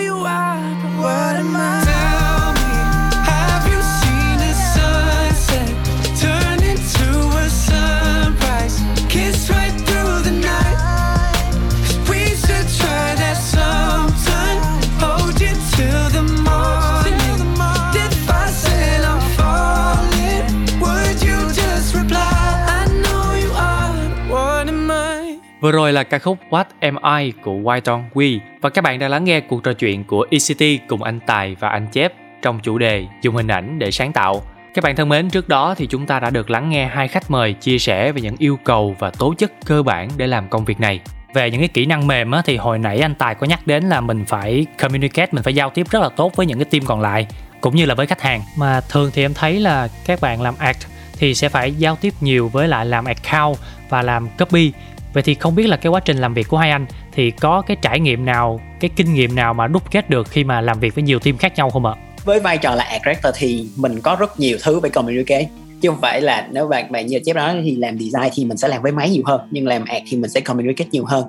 [25.64, 28.98] Vừa rồi là ca khúc What Am I của White Don We và các bạn
[28.98, 32.12] đang lắng nghe cuộc trò chuyện của ECT cùng anh Tài và anh Chép
[32.42, 34.42] trong chủ đề dùng hình ảnh để sáng tạo.
[34.74, 37.30] Các bạn thân mến, trước đó thì chúng ta đã được lắng nghe hai khách
[37.30, 40.64] mời chia sẻ về những yêu cầu và tố chất cơ bản để làm công
[40.64, 41.00] việc này.
[41.34, 43.84] Về những cái kỹ năng mềm á, thì hồi nãy anh Tài có nhắc đến
[43.84, 46.84] là mình phải communicate, mình phải giao tiếp rất là tốt với những cái team
[46.84, 47.26] còn lại
[47.60, 50.54] cũng như là với khách hàng mà thường thì em thấy là các bạn làm
[50.58, 50.86] act
[51.18, 53.58] thì sẽ phải giao tiếp nhiều với lại làm account
[53.88, 54.72] và làm copy
[55.14, 57.62] vậy thì không biết là cái quá trình làm việc của hai anh thì có
[57.66, 60.80] cái trải nghiệm nào cái kinh nghiệm nào mà đúc kết được khi mà làm
[60.80, 61.94] việc với nhiều team khác nhau không ạ?
[62.24, 65.48] Với vai trò là art director thì mình có rất nhiều thứ phải communicate.
[65.80, 68.56] Chứ không phải là nếu bạn bạn như chép đó thì làm design thì mình
[68.56, 71.24] sẽ làm với máy nhiều hơn nhưng làm art thì mình sẽ communicate nhiều hơn.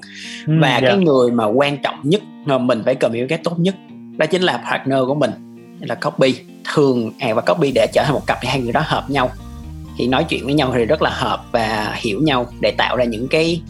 [0.48, 0.88] Ừ, và dạ.
[0.88, 3.76] cái người mà quan trọng nhất mà mình phải communicate tốt nhất
[4.18, 5.32] đó chính là partner của mình
[5.80, 6.36] là copy
[6.74, 9.30] thường art và copy để trở thành một cặp thì hai người đó hợp nhau.
[9.98, 13.04] Thì nói chuyện với nhau thì rất là hợp và hiểu nhau để tạo ra
[13.04, 13.62] những cái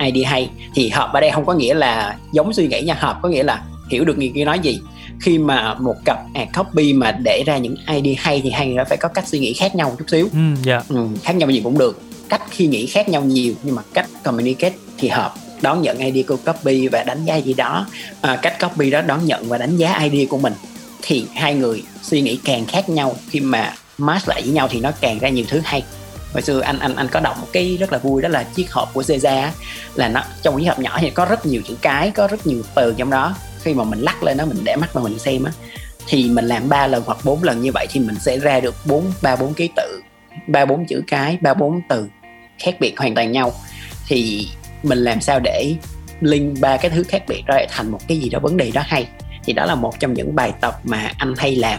[0.00, 0.50] idea hay.
[0.74, 2.94] Thì hợp ở đây không có nghĩa là giống suy nghĩ nha.
[2.98, 4.80] Hợp có nghĩa là hiểu được người kia nói gì.
[5.20, 8.76] Khi mà một cặp ad copy mà để ra những idea hay thì hai người
[8.76, 10.28] đó phải có cách suy nghĩ khác nhau chút xíu.
[10.32, 10.82] Ừ, dạ.
[10.88, 12.00] Ừ, khác nhau gì cũng được.
[12.28, 15.34] Cách khi nghĩ khác nhau nhiều nhưng mà cách communicate thì hợp.
[15.60, 17.86] Đón nhận idea của copy và đánh giá gì đó.
[18.20, 20.52] À, cách copy đó đón nhận và đánh giá idea của mình.
[21.02, 23.16] Thì hai người suy nghĩ càng khác nhau.
[23.30, 25.82] Khi mà match lại với nhau thì nó càng ra nhiều thứ hay
[26.32, 28.72] hồi xưa anh anh anh có đọc một cái rất là vui, đó là chiếc
[28.72, 29.54] hộp của Caesar
[29.94, 32.62] là nó, trong cái hộp nhỏ thì có rất nhiều chữ cái, có rất nhiều
[32.74, 33.34] từ trong đó.
[33.62, 35.52] Khi mà mình lắc lên nó mình để mắt mà mình xem á,
[36.06, 38.74] thì mình làm ba lần hoặc bốn lần như vậy thì mình sẽ ra được
[38.84, 40.00] bốn, ba, bốn ký tự,
[40.46, 42.08] ba, bốn chữ cái, ba, bốn từ
[42.58, 43.52] khác biệt hoàn toàn nhau.
[44.06, 44.48] Thì
[44.82, 45.74] mình làm sao để
[46.20, 48.82] link ba cái thứ khác biệt ra thành một cái gì đó vấn đề đó
[48.84, 49.06] hay.
[49.44, 51.78] Thì đó là một trong những bài tập mà anh hay làm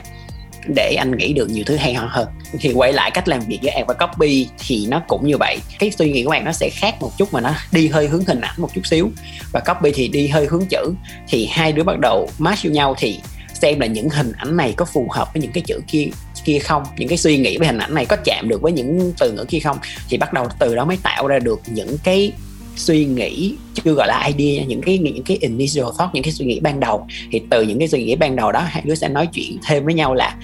[0.67, 2.27] để anh nghĩ được nhiều thứ hay ho hơn.
[2.59, 5.57] Thì quay lại cách làm việc với ad và copy thì nó cũng như vậy.
[5.79, 8.25] Cái suy nghĩ của bạn nó sẽ khác một chút mà nó đi hơi hướng
[8.25, 9.09] hình ảnh một chút xíu.
[9.51, 10.93] Và copy thì đi hơi hướng chữ.
[11.27, 13.19] Thì hai đứa bắt đầu match vô nhau thì
[13.61, 16.07] xem là những hình ảnh này có phù hợp với những cái chữ kia
[16.45, 16.83] kia không?
[16.97, 19.45] Những cái suy nghĩ về hình ảnh này có chạm được với những từ ngữ
[19.49, 19.77] kia không?
[20.09, 22.31] Thì bắt đầu từ đó mới tạo ra được những cái
[22.79, 26.45] suy nghĩ chưa gọi là idea những cái những cái initial thought những cái suy
[26.45, 27.07] nghĩ ban đầu.
[27.31, 29.85] Thì từ những cái suy nghĩ ban đầu đó hai đứa sẽ nói chuyện thêm
[29.85, 30.35] với nhau là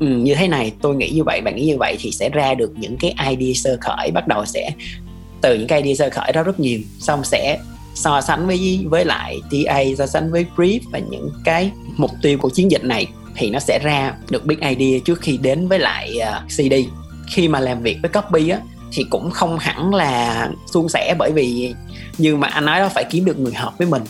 [0.00, 1.96] ừ, như thế này tôi nghĩ như vậy bạn nghĩ như vậy.
[2.00, 4.70] Thì sẽ ra được những cái idea sơ khởi bắt đầu sẽ
[5.40, 6.80] từ những cái idea sơ khởi đó rất nhiều.
[6.98, 7.58] Xong sẽ
[7.94, 12.38] so sánh với với lại TA so sánh với brief và những cái mục tiêu
[12.38, 13.06] của chiến dịch này.
[13.36, 16.74] Thì nó sẽ ra được big idea trước khi đến với lại à, uh, CD
[17.30, 18.60] khi mà làm việc với copy á
[18.94, 21.74] thì cũng không hẳn là suôn sẻ bởi vì
[22.18, 24.02] như mà anh nói đó phải kiếm được người hợp với mình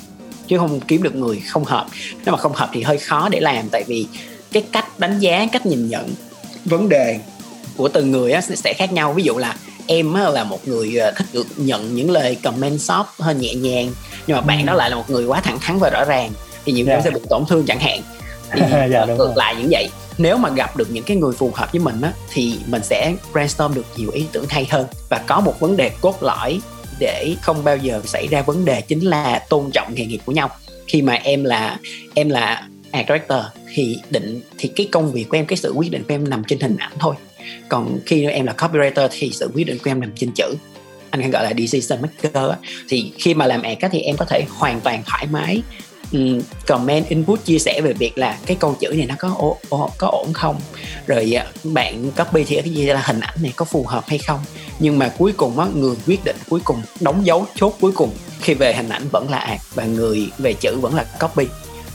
[0.49, 1.87] chứ không kiếm được người không hợp.
[2.24, 4.07] Nếu mà không hợp thì hơi khó để làm tại vì
[4.53, 6.11] cái cách đánh giá cách nhìn nhận
[6.64, 7.18] vấn đề
[7.76, 9.12] của từng người sẽ- khác nhau.
[9.12, 9.57] Ví dụ là
[9.87, 13.93] em là một người ờ, thích được nhận những lời comment soft hơi nhẹ nhàng
[14.26, 16.30] nhưng mà bạn đó lại là một người quá thẳng thắn và rõ ràng
[16.64, 17.01] thì nhiều người Dạ.
[17.05, 18.01] sẽ bị tổn thương chẳng hạn
[18.53, 19.34] thì Dạ, đúng ngược rồi.
[19.36, 19.88] lại những vậy.
[20.18, 23.14] Nếu mà gặp được những cái người phù hợp với mình á thì mình sẽ
[23.32, 24.86] brainstorm được nhiều ý tưởng hay hơn.
[25.11, 26.61] Và có một vấn đề cốt lõi
[27.01, 30.32] để không bao giờ xảy ra vấn đề chính là tôn trọng nghề nghiệp của
[30.32, 30.51] nhau.
[30.86, 31.78] Khi mà em là
[32.14, 33.40] em là art director
[33.74, 36.45] thì định thì cái công việc của em cái sự quyết định của em nằm
[36.45, 37.14] trên hình ảnh thôi.
[37.68, 40.55] Còn khi em là copywriter thì sự quyết định của em nằm trên chữ.
[41.11, 42.53] Anh hay gọi là decision maker
[42.88, 45.62] thì khi mà làm ad thì em có thể hoàn toàn thoải mái
[46.15, 49.59] um, comment input chia sẻ về việc là cái câu chữ này nó có ổ,
[49.69, 50.61] ổ, có ổn không?
[51.07, 54.19] Rồi à, bạn copy thì cái gì là hình ảnh này có phù hợp hay
[54.19, 54.41] không?
[54.79, 58.11] Nhưng mà cuối cùng á người quyết định cuối cùng đóng dấu chốt cuối cùng
[58.41, 61.47] khi về hình ảnh vẫn là ạc và người về chữ vẫn là copy.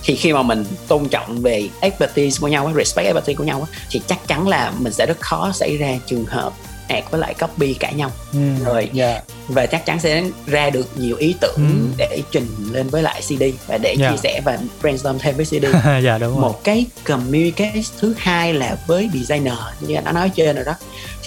[0.04, 4.02] Thì khi mà mình tôn trọng về expertise của nhau respect expertise của nhau thì
[4.08, 6.54] chắc chắn là mình sẽ rất khó xảy ra trường hợp
[6.90, 9.22] ad với lại copy cãi nhau Ừ, rồi dạ.
[9.48, 11.88] và chắc chắn sẽ ra được nhiều ý tưởng Ừ.
[11.98, 14.12] để trình lên với lại CD và để Dạ.
[14.12, 15.66] chia sẻ và brainstorm thêm với CD
[16.04, 16.42] dạ đúng rồi.
[16.42, 20.74] Một cái communicate thứ hai là với designer như anh đã nói trên rồi đó.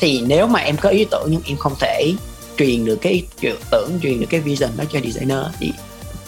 [0.00, 2.12] Thì nếu mà em có ý tưởng nhưng em không thể
[2.58, 3.22] truyền được cái ý
[3.70, 5.72] tưởng truyền được cái vision đó cho designer thì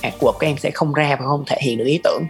[0.03, 2.23] artwork của em sẽ không ra và không thể hiện được ý tưởng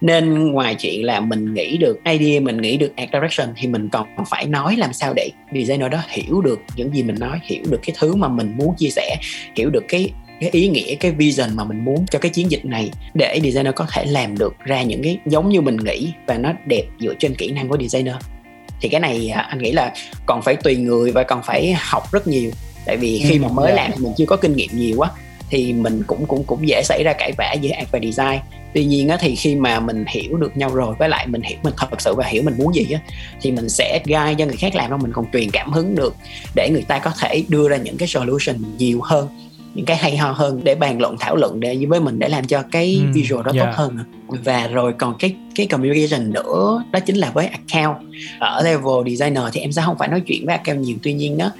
[0.00, 3.88] nên ngoài chuyện là mình nghĩ được idea mình nghĩ được art direction thì mình
[3.88, 7.62] còn phải nói làm sao để designer đó hiểu được những gì mình nói hiểu
[7.70, 9.16] được cái thứ mà mình muốn chia sẻ
[9.56, 12.64] hiểu được cái cái ý nghĩa cái vision mà mình muốn cho cái chiến dịch
[12.64, 16.38] này để designer có thể làm được ra những cái giống như mình nghĩ và
[16.38, 18.14] nó đẹp dựa trên kỹ năng của designer.
[18.80, 19.94] Thì cái này à, anh nghĩ là
[20.26, 22.50] còn phải tùy người và còn phải học rất nhiều.
[22.86, 23.76] Tại vì khi Ừ, mà mới dạ.
[23.76, 25.10] làm mình chưa có kinh nghiệm nhiều quá
[25.50, 28.38] thì mình cũng cũng cũng dễ xảy ra cãi vã giữa art và design
[28.74, 31.58] tuy nhiên á thì khi mà mình hiểu được nhau rồi với lại mình hiểu
[31.62, 33.00] mình thật sự và hiểu mình muốn gì á
[33.40, 36.14] thì mình sẽ guide cho người khác làm đó mình còn truyền cảm hứng được
[36.54, 39.28] để người ta có thể đưa ra những cái solution nhiều hơn
[39.74, 42.46] những cái hay ho hơn để bàn luận thảo luận để với mình để làm
[42.46, 43.64] cho cái Ừ, visual đó dạ.
[43.64, 47.96] tốt hơn và rồi còn cái cái communication nữa đó chính là với account.
[48.38, 51.38] Ở level designer thì em sẽ không phải nói chuyện với account nhiều tuy nhiên
[51.38, 51.50] đó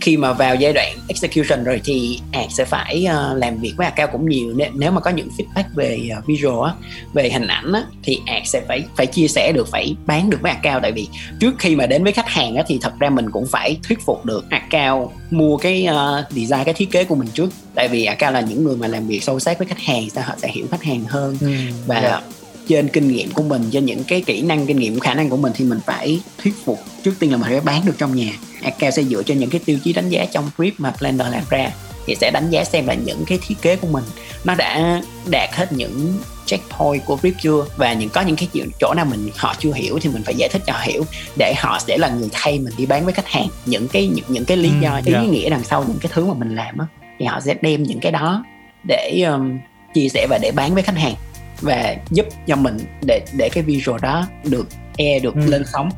[0.00, 3.86] khi mà vào giai đoạn execution rồi thì ad sẽ phải uh, làm việc với
[3.86, 4.52] account cũng nhiều.
[4.56, 6.74] Nếu, nếu mà có những feedback về uh, visual á,
[7.12, 10.38] về hình ảnh á, thì ad sẽ phải phải chia sẻ được phải bán được
[10.40, 10.82] với account.
[10.82, 11.08] Tại vì
[11.40, 13.98] trước khi mà đến với khách hàng á, thì thật ra mình cũng phải thuyết
[14.04, 17.50] phục được account mua cái uh, design cái thiết kế của mình trước.
[17.74, 20.24] Tại vì account là những người mà làm việc sâu sát với khách hàng sao
[20.26, 21.36] họ sẽ hiểu khách hàng hơn.
[21.40, 21.52] Ừ,
[21.86, 22.20] và dạ.
[22.68, 25.36] Trên kinh nghiệm của mình trên những cái kỹ năng kinh nghiệm khả năng của
[25.36, 28.32] mình thì mình phải thuyết phục trước tiên là mình phải bán được trong nhà.
[28.62, 31.42] Account sẽ dựa trên những cái tiêu chí đánh giá trong brief mà planner làm
[31.50, 31.70] ra
[32.06, 34.04] thì sẽ đánh giá xem là những cái thiết kế của mình
[34.44, 38.70] nó đã đạt hết những checkpoint của brief chưa và những có những cái chuyện-
[38.80, 41.04] chỗ nào mình họ chưa hiểu thì mình phải giải thích cho họ hiểu
[41.38, 43.48] để họ sẽ là người thay mình đi bán với khách hàng.
[43.66, 45.20] Những cái những, những cái lý Ừ, do ý dạ.
[45.22, 46.86] nghĩa đằng sau những cái thứ mà mình làm á
[47.18, 48.44] thì họ sẽ đem những cái đó
[48.88, 49.58] để um,
[49.94, 51.14] chia sẻ và để bán với khách hàng
[51.62, 54.66] và giúp cho mình để để cái visual đó được
[54.98, 55.40] air được Ừ.
[55.46, 55.88] lên sóng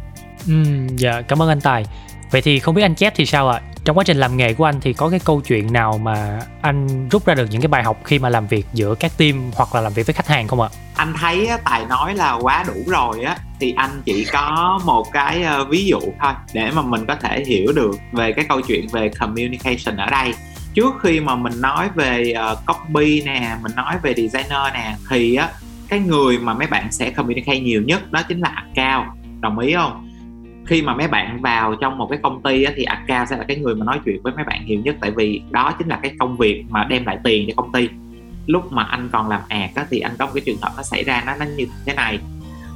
[0.48, 0.62] Ừ,
[0.96, 1.84] dạ cảm ơn anh Tài.
[2.30, 3.60] Vậy thì không biết anh Chép thì sao ạ?
[3.84, 7.08] Trong quá trình làm nghề của anh thì có cái câu chuyện nào mà anh
[7.08, 9.74] rút ra được những cái bài học khi mà làm việc giữa các team hoặc
[9.74, 10.68] là làm việc với khách hàng không ạ?
[10.96, 15.42] anh thấy tài nói là quá đủ rồi á thì anh chỉ có một cái
[15.42, 18.86] ờ, ví dụ thôi để mà mình có thể hiểu được về cái câu chuyện
[18.92, 20.32] về communication ở đây
[20.74, 25.34] trước khi mà mình nói về uh, copy nè mình nói về designer nè thì
[25.34, 25.48] á
[25.88, 29.08] cái người mà mấy bạn sẽ communicate nhiều nhất đó chính là account.
[29.40, 30.08] Đồng ý không?
[30.66, 33.44] Khi mà mấy bạn vào trong một cái công ty á, thì account sẽ là
[33.48, 35.98] cái người mà nói chuyện với mấy bạn nhiều nhất tại vì đó chính là
[36.02, 37.88] cái công việc mà đem lại tiền cho công ty.
[38.46, 40.82] Lúc mà anh còn làm ạc á, thì anh có một cái trường hợp nó
[40.82, 42.18] xảy ra nó nó như thế này.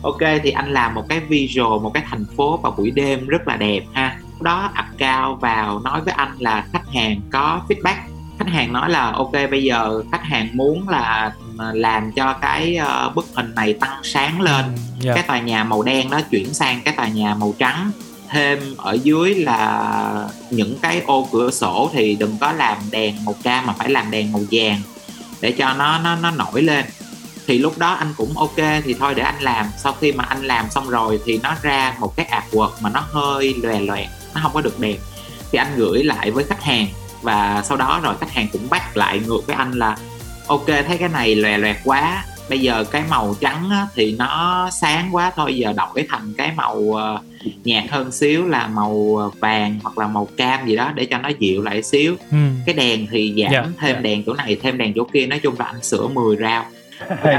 [0.02, 3.48] Ok thì anh làm một cái visual một cái thành phố vào buổi đêm rất
[3.48, 4.18] là đẹp ha.
[4.38, 7.96] Lúc đó account vào nói với anh là khách hàng có feedback.
[8.38, 12.76] Khách hàng nói là ok bây giờ khách hàng muốn là mà làm cho cái
[12.76, 14.64] ờ, bức hình này tăng sáng lên.
[15.00, 15.14] Dạ.
[15.14, 17.90] cái tòa nhà màu đen đó chuyển sang cái tòa nhà màu trắng.
[18.28, 23.34] Thêm ở dưới là những cái ô cửa sổ thì đừng có làm đèn màu
[23.42, 24.80] cam mà phải làm đèn màu vàng
[25.40, 26.84] để cho nó nó nó nổi lên.
[27.46, 29.66] Thì lúc đó anh cũng ok thì thôi để anh làm.
[29.76, 33.04] Sau khi mà anh làm xong rồi thì nó ra một cái artwork mà nó
[33.12, 34.96] hơi lòe loẹt nó không có được đẹp
[35.52, 36.86] thì anh gửi lại với khách hàng
[37.22, 39.96] và sau đó rồi khách hàng cũng bắt lại ngược với anh là
[40.46, 44.68] ok thấy cái này lòe loẹt quá bây giờ cái màu trắng á, thì nó
[44.80, 47.18] sáng quá thôi giờ đổi thành cái màu ờ,
[47.64, 51.28] nhạt hơn xíu là màu vàng hoặc là màu cam gì đó để cho nó
[51.38, 52.36] dịu lại xíu Ừ.
[52.66, 54.00] cái đèn thì giảm Dạ, thêm dạ.
[54.00, 56.64] đèn chỗ này thêm đèn chỗ kia nói chung là anh sửa 10 rau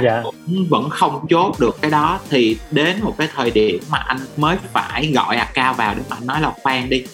[0.04, 0.22] dạ.
[0.24, 2.20] cũng vẫn không chốt được cái đó.
[2.30, 6.16] Thì đến một cái thời điểm mà anh mới phải gọi account vào để mà
[6.16, 7.06] anh nói là khoan đi.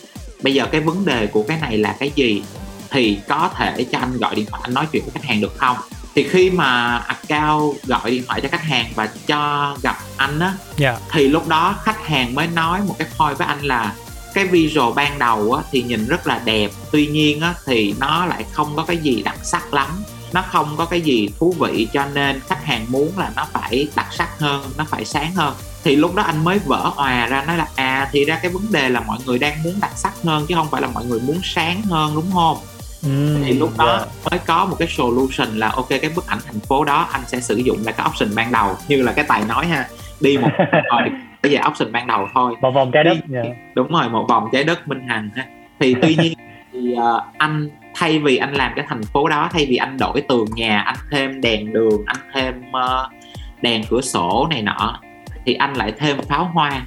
[0.44, 2.44] Bây giờ cái vấn đề của cái này là cái gì?
[2.90, 5.58] Thì có thể cho anh gọi điện thoại anh nói chuyện với khách hàng được
[5.58, 5.78] không?
[6.16, 10.54] Thì khi mà account gọi điện thoại cho khách hàng và cho gặp anh á
[10.78, 10.98] Dạ.
[11.12, 13.94] thì lúc đó khách hàng mới nói một cái point với anh là
[14.34, 16.72] cái visual ban đầu á, thì nhìn rất là đẹp.
[16.92, 19.88] Tuy nhiên á, thì nó lại không có cái gì đặc sắc lắm
[20.36, 23.88] nó không có cái gì thú vị cho nên khách hàng muốn là nó phải
[23.96, 27.44] đặc sắc hơn nó phải sáng hơn thì lúc đó anh mới vỡ òa ra
[27.48, 30.14] nói là à thì ra cái vấn đề là mọi người đang muốn đặc sắc
[30.24, 32.58] hơn chứ không phải là mọi người muốn sáng hơn đúng không
[33.04, 33.38] Ừ.
[33.46, 34.06] thì lúc đó dạ.
[34.32, 37.40] mới có một cái solution là ok cái bức ảnh thành phố đó anh sẽ
[37.42, 39.88] sử dụng là cái option ban đầu như là cái tài nói ha
[40.20, 41.02] đi một rồi
[41.44, 43.14] bây giờ option ban đầu thôi Một vòng trái đất.
[43.14, 43.42] Đi- Dạ.
[43.76, 45.46] đúng rồi một vòng trái đất minh hằng ha
[45.80, 46.34] thì tuy nhiên
[46.74, 50.22] thì ờ, anh thay vì anh làm cái thành phố đó thay vì anh đổi
[50.30, 53.12] tường nhà anh thêm đèn đường anh thêm uh,
[53.62, 55.00] đèn cửa sổ này nọ
[55.46, 56.86] thì anh lại thêm pháo hoa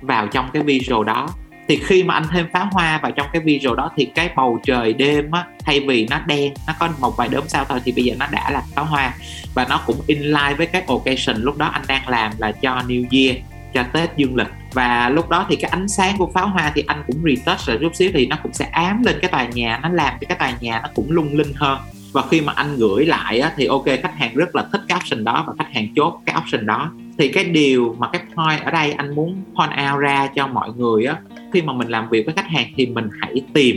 [0.00, 1.28] vào trong cái visual đó.
[1.68, 4.60] Thì khi mà anh thêm pháo hoa vào trong cái visual đó thì cái bầu
[4.62, 7.92] trời đêm á thay vì nó đen nó có một vài đốm sao thôi thì
[7.92, 9.14] bây giờ nó đã là pháo hoa.
[9.54, 12.82] Và nó cũng in line với cái occasion lúc đó anh đang làm là cho
[12.88, 13.36] New Year
[13.74, 14.48] cho Tết dương lịch.
[14.72, 17.78] Và lúc đó thì cái ánh sáng của pháo hoa thì anh cũng retouch rồi
[17.80, 20.38] chút xíu thì nó cũng sẽ ám lên cái tòa nhà nó làm cho cái
[20.38, 21.78] tòa nhà nó cũng lung linh hơn.
[22.12, 24.98] Và khi mà anh gửi lại á, thì ok khách hàng rất là thích cái
[24.98, 26.92] option đó và khách hàng chốt cái option đó.
[27.18, 30.70] Thì cái điều mà cái point ở đây anh muốn point out ra cho mọi
[30.76, 31.16] người á
[31.52, 33.76] khi mà mình làm việc với khách hàng thì mình hãy tìm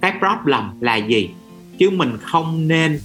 [0.00, 1.30] cái problem là gì.
[1.78, 3.00] Chứ mình không nên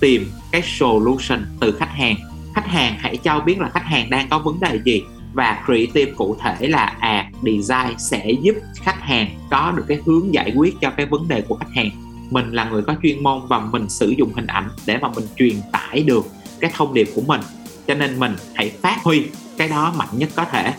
[0.00, 2.16] tìm cái solution từ khách hàng.
[2.54, 5.02] Khách hàng hãy cho biết là khách hàng đang có vấn đề gì
[5.34, 10.34] và creative cụ thể là à design sẽ giúp khách hàng có được cái hướng
[10.34, 11.90] giải quyết cho cái vấn đề của khách hàng.
[12.30, 15.24] Mình là người có chuyên môn và mình sử dụng hình ảnh để mà mình
[15.36, 16.26] truyền tải được
[16.60, 17.40] cái thông điệp của mình.
[17.86, 19.22] Cho nên mình hãy phát huy
[19.58, 20.72] cái đó mạnh nhất có thể.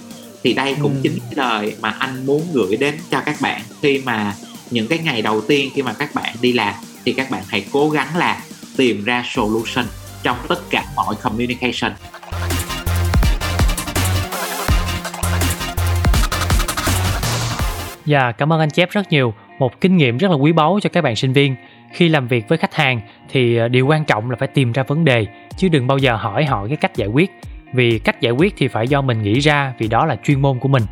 [0.44, 1.00] Thì đây cũng Ừ.
[1.04, 3.62] chính cái lời mà anh muốn gửi đến cho các bạn.
[3.82, 4.36] Khi mà
[4.72, 6.74] những cái ngày đầu tiên khi mà các bạn đi làm
[7.06, 8.42] thì các bạn hãy cố gắng là
[8.78, 9.86] tìm ra solution
[10.24, 11.92] trong tất cả mọi communication
[18.06, 19.34] Dạ, cảm ơn anh Chép rất nhiều.
[19.60, 21.56] Một kinh nghiệm rất là quý báu cho các bạn sinh viên.
[21.92, 24.84] Khi làm việc với khách hàng thì ờ, điều quan trọng là phải tìm ra
[24.84, 25.26] vấn đề
[25.58, 27.32] chứ đừng bao giờ hỏi họ cái cách giải quyết.
[27.74, 30.60] Vì cách giải quyết thì phải do mình nghĩ ra vì đó là chuyên môn
[30.60, 30.84] của mình.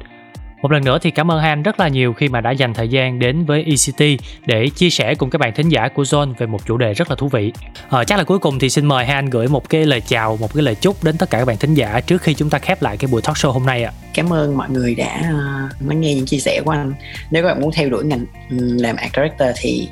[0.64, 2.88] Một lần nữa thì cảm ơn Han rất là nhiều khi mà đã dành thời
[2.88, 6.48] gian đến với ECT để chia sẻ cùng các bạn thính giả của Zone về
[6.48, 7.54] một chủ đề rất là thú vị.
[7.90, 10.54] Ờ, chắc là cuối cùng thì xin mời Han gửi một cái lời chào, một
[10.54, 12.82] cái lời chúc đến tất cả các bạn thính giả trước khi chúng ta khép
[12.82, 13.92] lại cái buổi talk show hôm nay ạ.
[14.14, 16.94] cảm ơn mọi người đã ờ, lắng nghe những chia sẻ của anh
[17.32, 19.88] nếu các bạn muốn theo đuổi ngành ừ, làm art director thì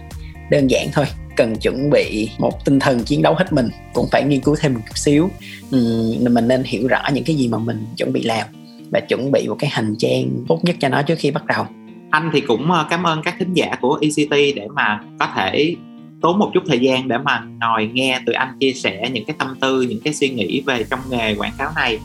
[0.49, 1.05] đơn giản thôi
[1.35, 4.73] cần chuẩn bị một tinh thần chiến đấu hết mình cũng phải nghiên cứu thêm
[4.73, 5.29] một chút xíu
[5.71, 5.77] ừ,
[6.21, 8.60] mình nên hiểu rõ những cái gì mà mình chuẩn bị làm
[8.91, 11.65] và chuẩn bị một cái hành trang tốt nhất cho nó trước khi bắt đầu.
[12.09, 15.75] Anh thì cũng ờ, cảm ơn các thính giả của ECT để mà có thể
[16.21, 19.35] tốn một chút thời gian để mà ngồi nghe tụi anh chia sẻ những cái
[19.39, 21.99] tâm tư, những cái suy nghĩ về trong nghề quảng cáo này.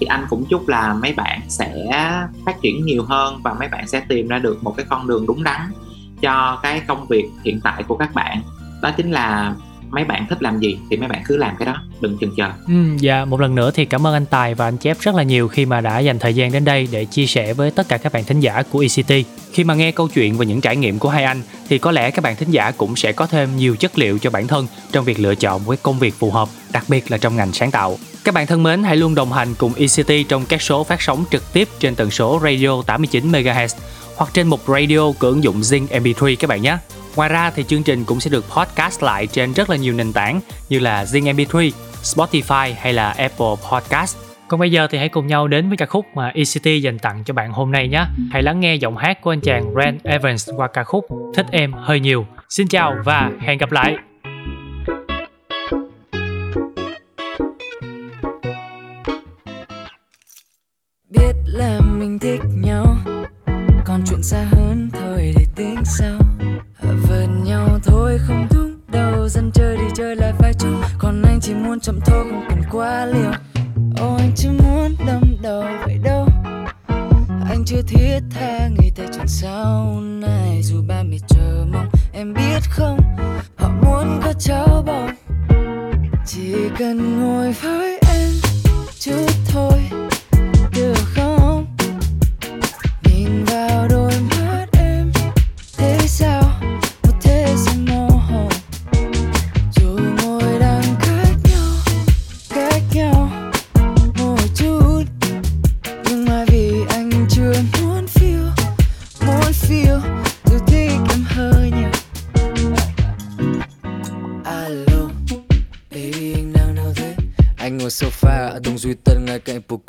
[0.00, 1.72] Thì anh cũng chúc là mấy bạn sẽ
[2.46, 5.26] phát triển nhiều hơn và mấy bạn sẽ tìm ra được một cái con đường
[5.26, 5.60] đúng đắn
[6.20, 8.42] cho cái công việc hiện tại của các bạn.
[8.82, 9.54] Đó chính là
[9.92, 12.50] mấy bạn thích làm gì thì mấy bạn cứ làm cái đó đừng chần chờ
[12.68, 15.22] Ừ, dạ một lần nữa thì cảm ơn anh Tài và anh Chép rất là
[15.22, 17.98] nhiều khi mà đã dành thời gian đến đây để chia sẻ với tất cả
[17.98, 19.26] các bạn thính giả của ECT.
[19.52, 22.10] Khi mà nghe câu chuyện và những trải nghiệm của hai anh thì có lẽ
[22.10, 25.04] các bạn thính giả cũng sẽ có thêm nhiều chất liệu cho bản thân trong
[25.04, 27.70] việc lựa chọn một cái công việc phù hợp, đặc biệt là trong ngành sáng
[27.70, 27.98] tạo.
[28.24, 31.24] Các bạn thân mến, hãy luôn đồng hành cùng ECT trong các số phát sóng
[31.30, 33.68] trực tiếp trên tần số radio 89 MHz
[34.16, 36.76] hoặc trên một radio của ứng dụng Zing MP3 các bạn nhé.
[37.16, 40.12] Ngoài ra thì chương trình cũng sẽ được podcast lại trên rất là nhiều nền
[40.12, 41.70] tảng như là Zing MP3,
[42.02, 44.16] Spotify hay là Apple Podcast.
[44.48, 47.22] Còn bây giờ thì hãy cùng nhau đến với ca khúc mà ECT dành tặng
[47.24, 48.04] cho bạn hôm nay nhé.
[48.30, 51.72] Hãy lắng nghe giọng hát của anh chàng Rand Evans qua ca khúc Thích Em
[51.72, 52.26] Hơi Nhiều.
[52.48, 53.96] Xin chào và hẹn gặp lại!
[61.08, 62.96] biết là mình thích nhau
[64.22, 66.18] còn xa hơn thôi để tính sau.
[66.82, 71.40] Vượt nhau thôi, không đúng đâu dân chơi đi chơi lại phải chung còn anh
[71.40, 73.32] chỉ muốn chậm thôi, không cần quá liều.
[74.00, 76.28] Ô anh chỉ muốn đâm đầu vậy đâu.
[77.48, 82.34] Anh chưa thiết tha nghĩ tới chuyện sau này dù ba mẹ chờ mong, em
[82.34, 82.98] biết không?
[83.56, 85.10] Họ muốn có cháu bồng
[86.26, 88.30] chỉ cần ngồi với em
[88.98, 89.78] chút thôi.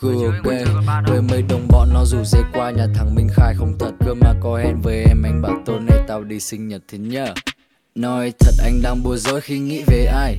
[0.01, 3.73] Poker ok với mấy đồng bọn nó rủ dê qua nhà thằng minh khai không
[3.79, 3.91] thật.
[4.05, 6.97] Cơ mà có hẹn với em anh bảo tối nay tao đi sinh nhật thế
[6.97, 7.33] nhá
[7.95, 10.37] nói thật anh đang bối rối khi nghĩ về ai.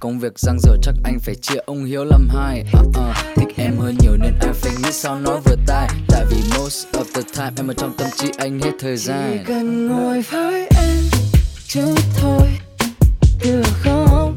[0.00, 2.64] Công việc giang dở chắc anh phải chia ông hiếu làm hai.
[2.80, 2.94] Uh, uh,
[3.36, 5.88] thích em hơn nhiều nên anh phải nghĩ sao nói vừa tai.
[6.08, 9.36] Tại vì most of the time em ở trong tâm trí anh hết thời gian.
[9.38, 10.96] chỉ cần ngồi với em
[11.68, 12.48] chút thôi
[13.44, 14.29] được không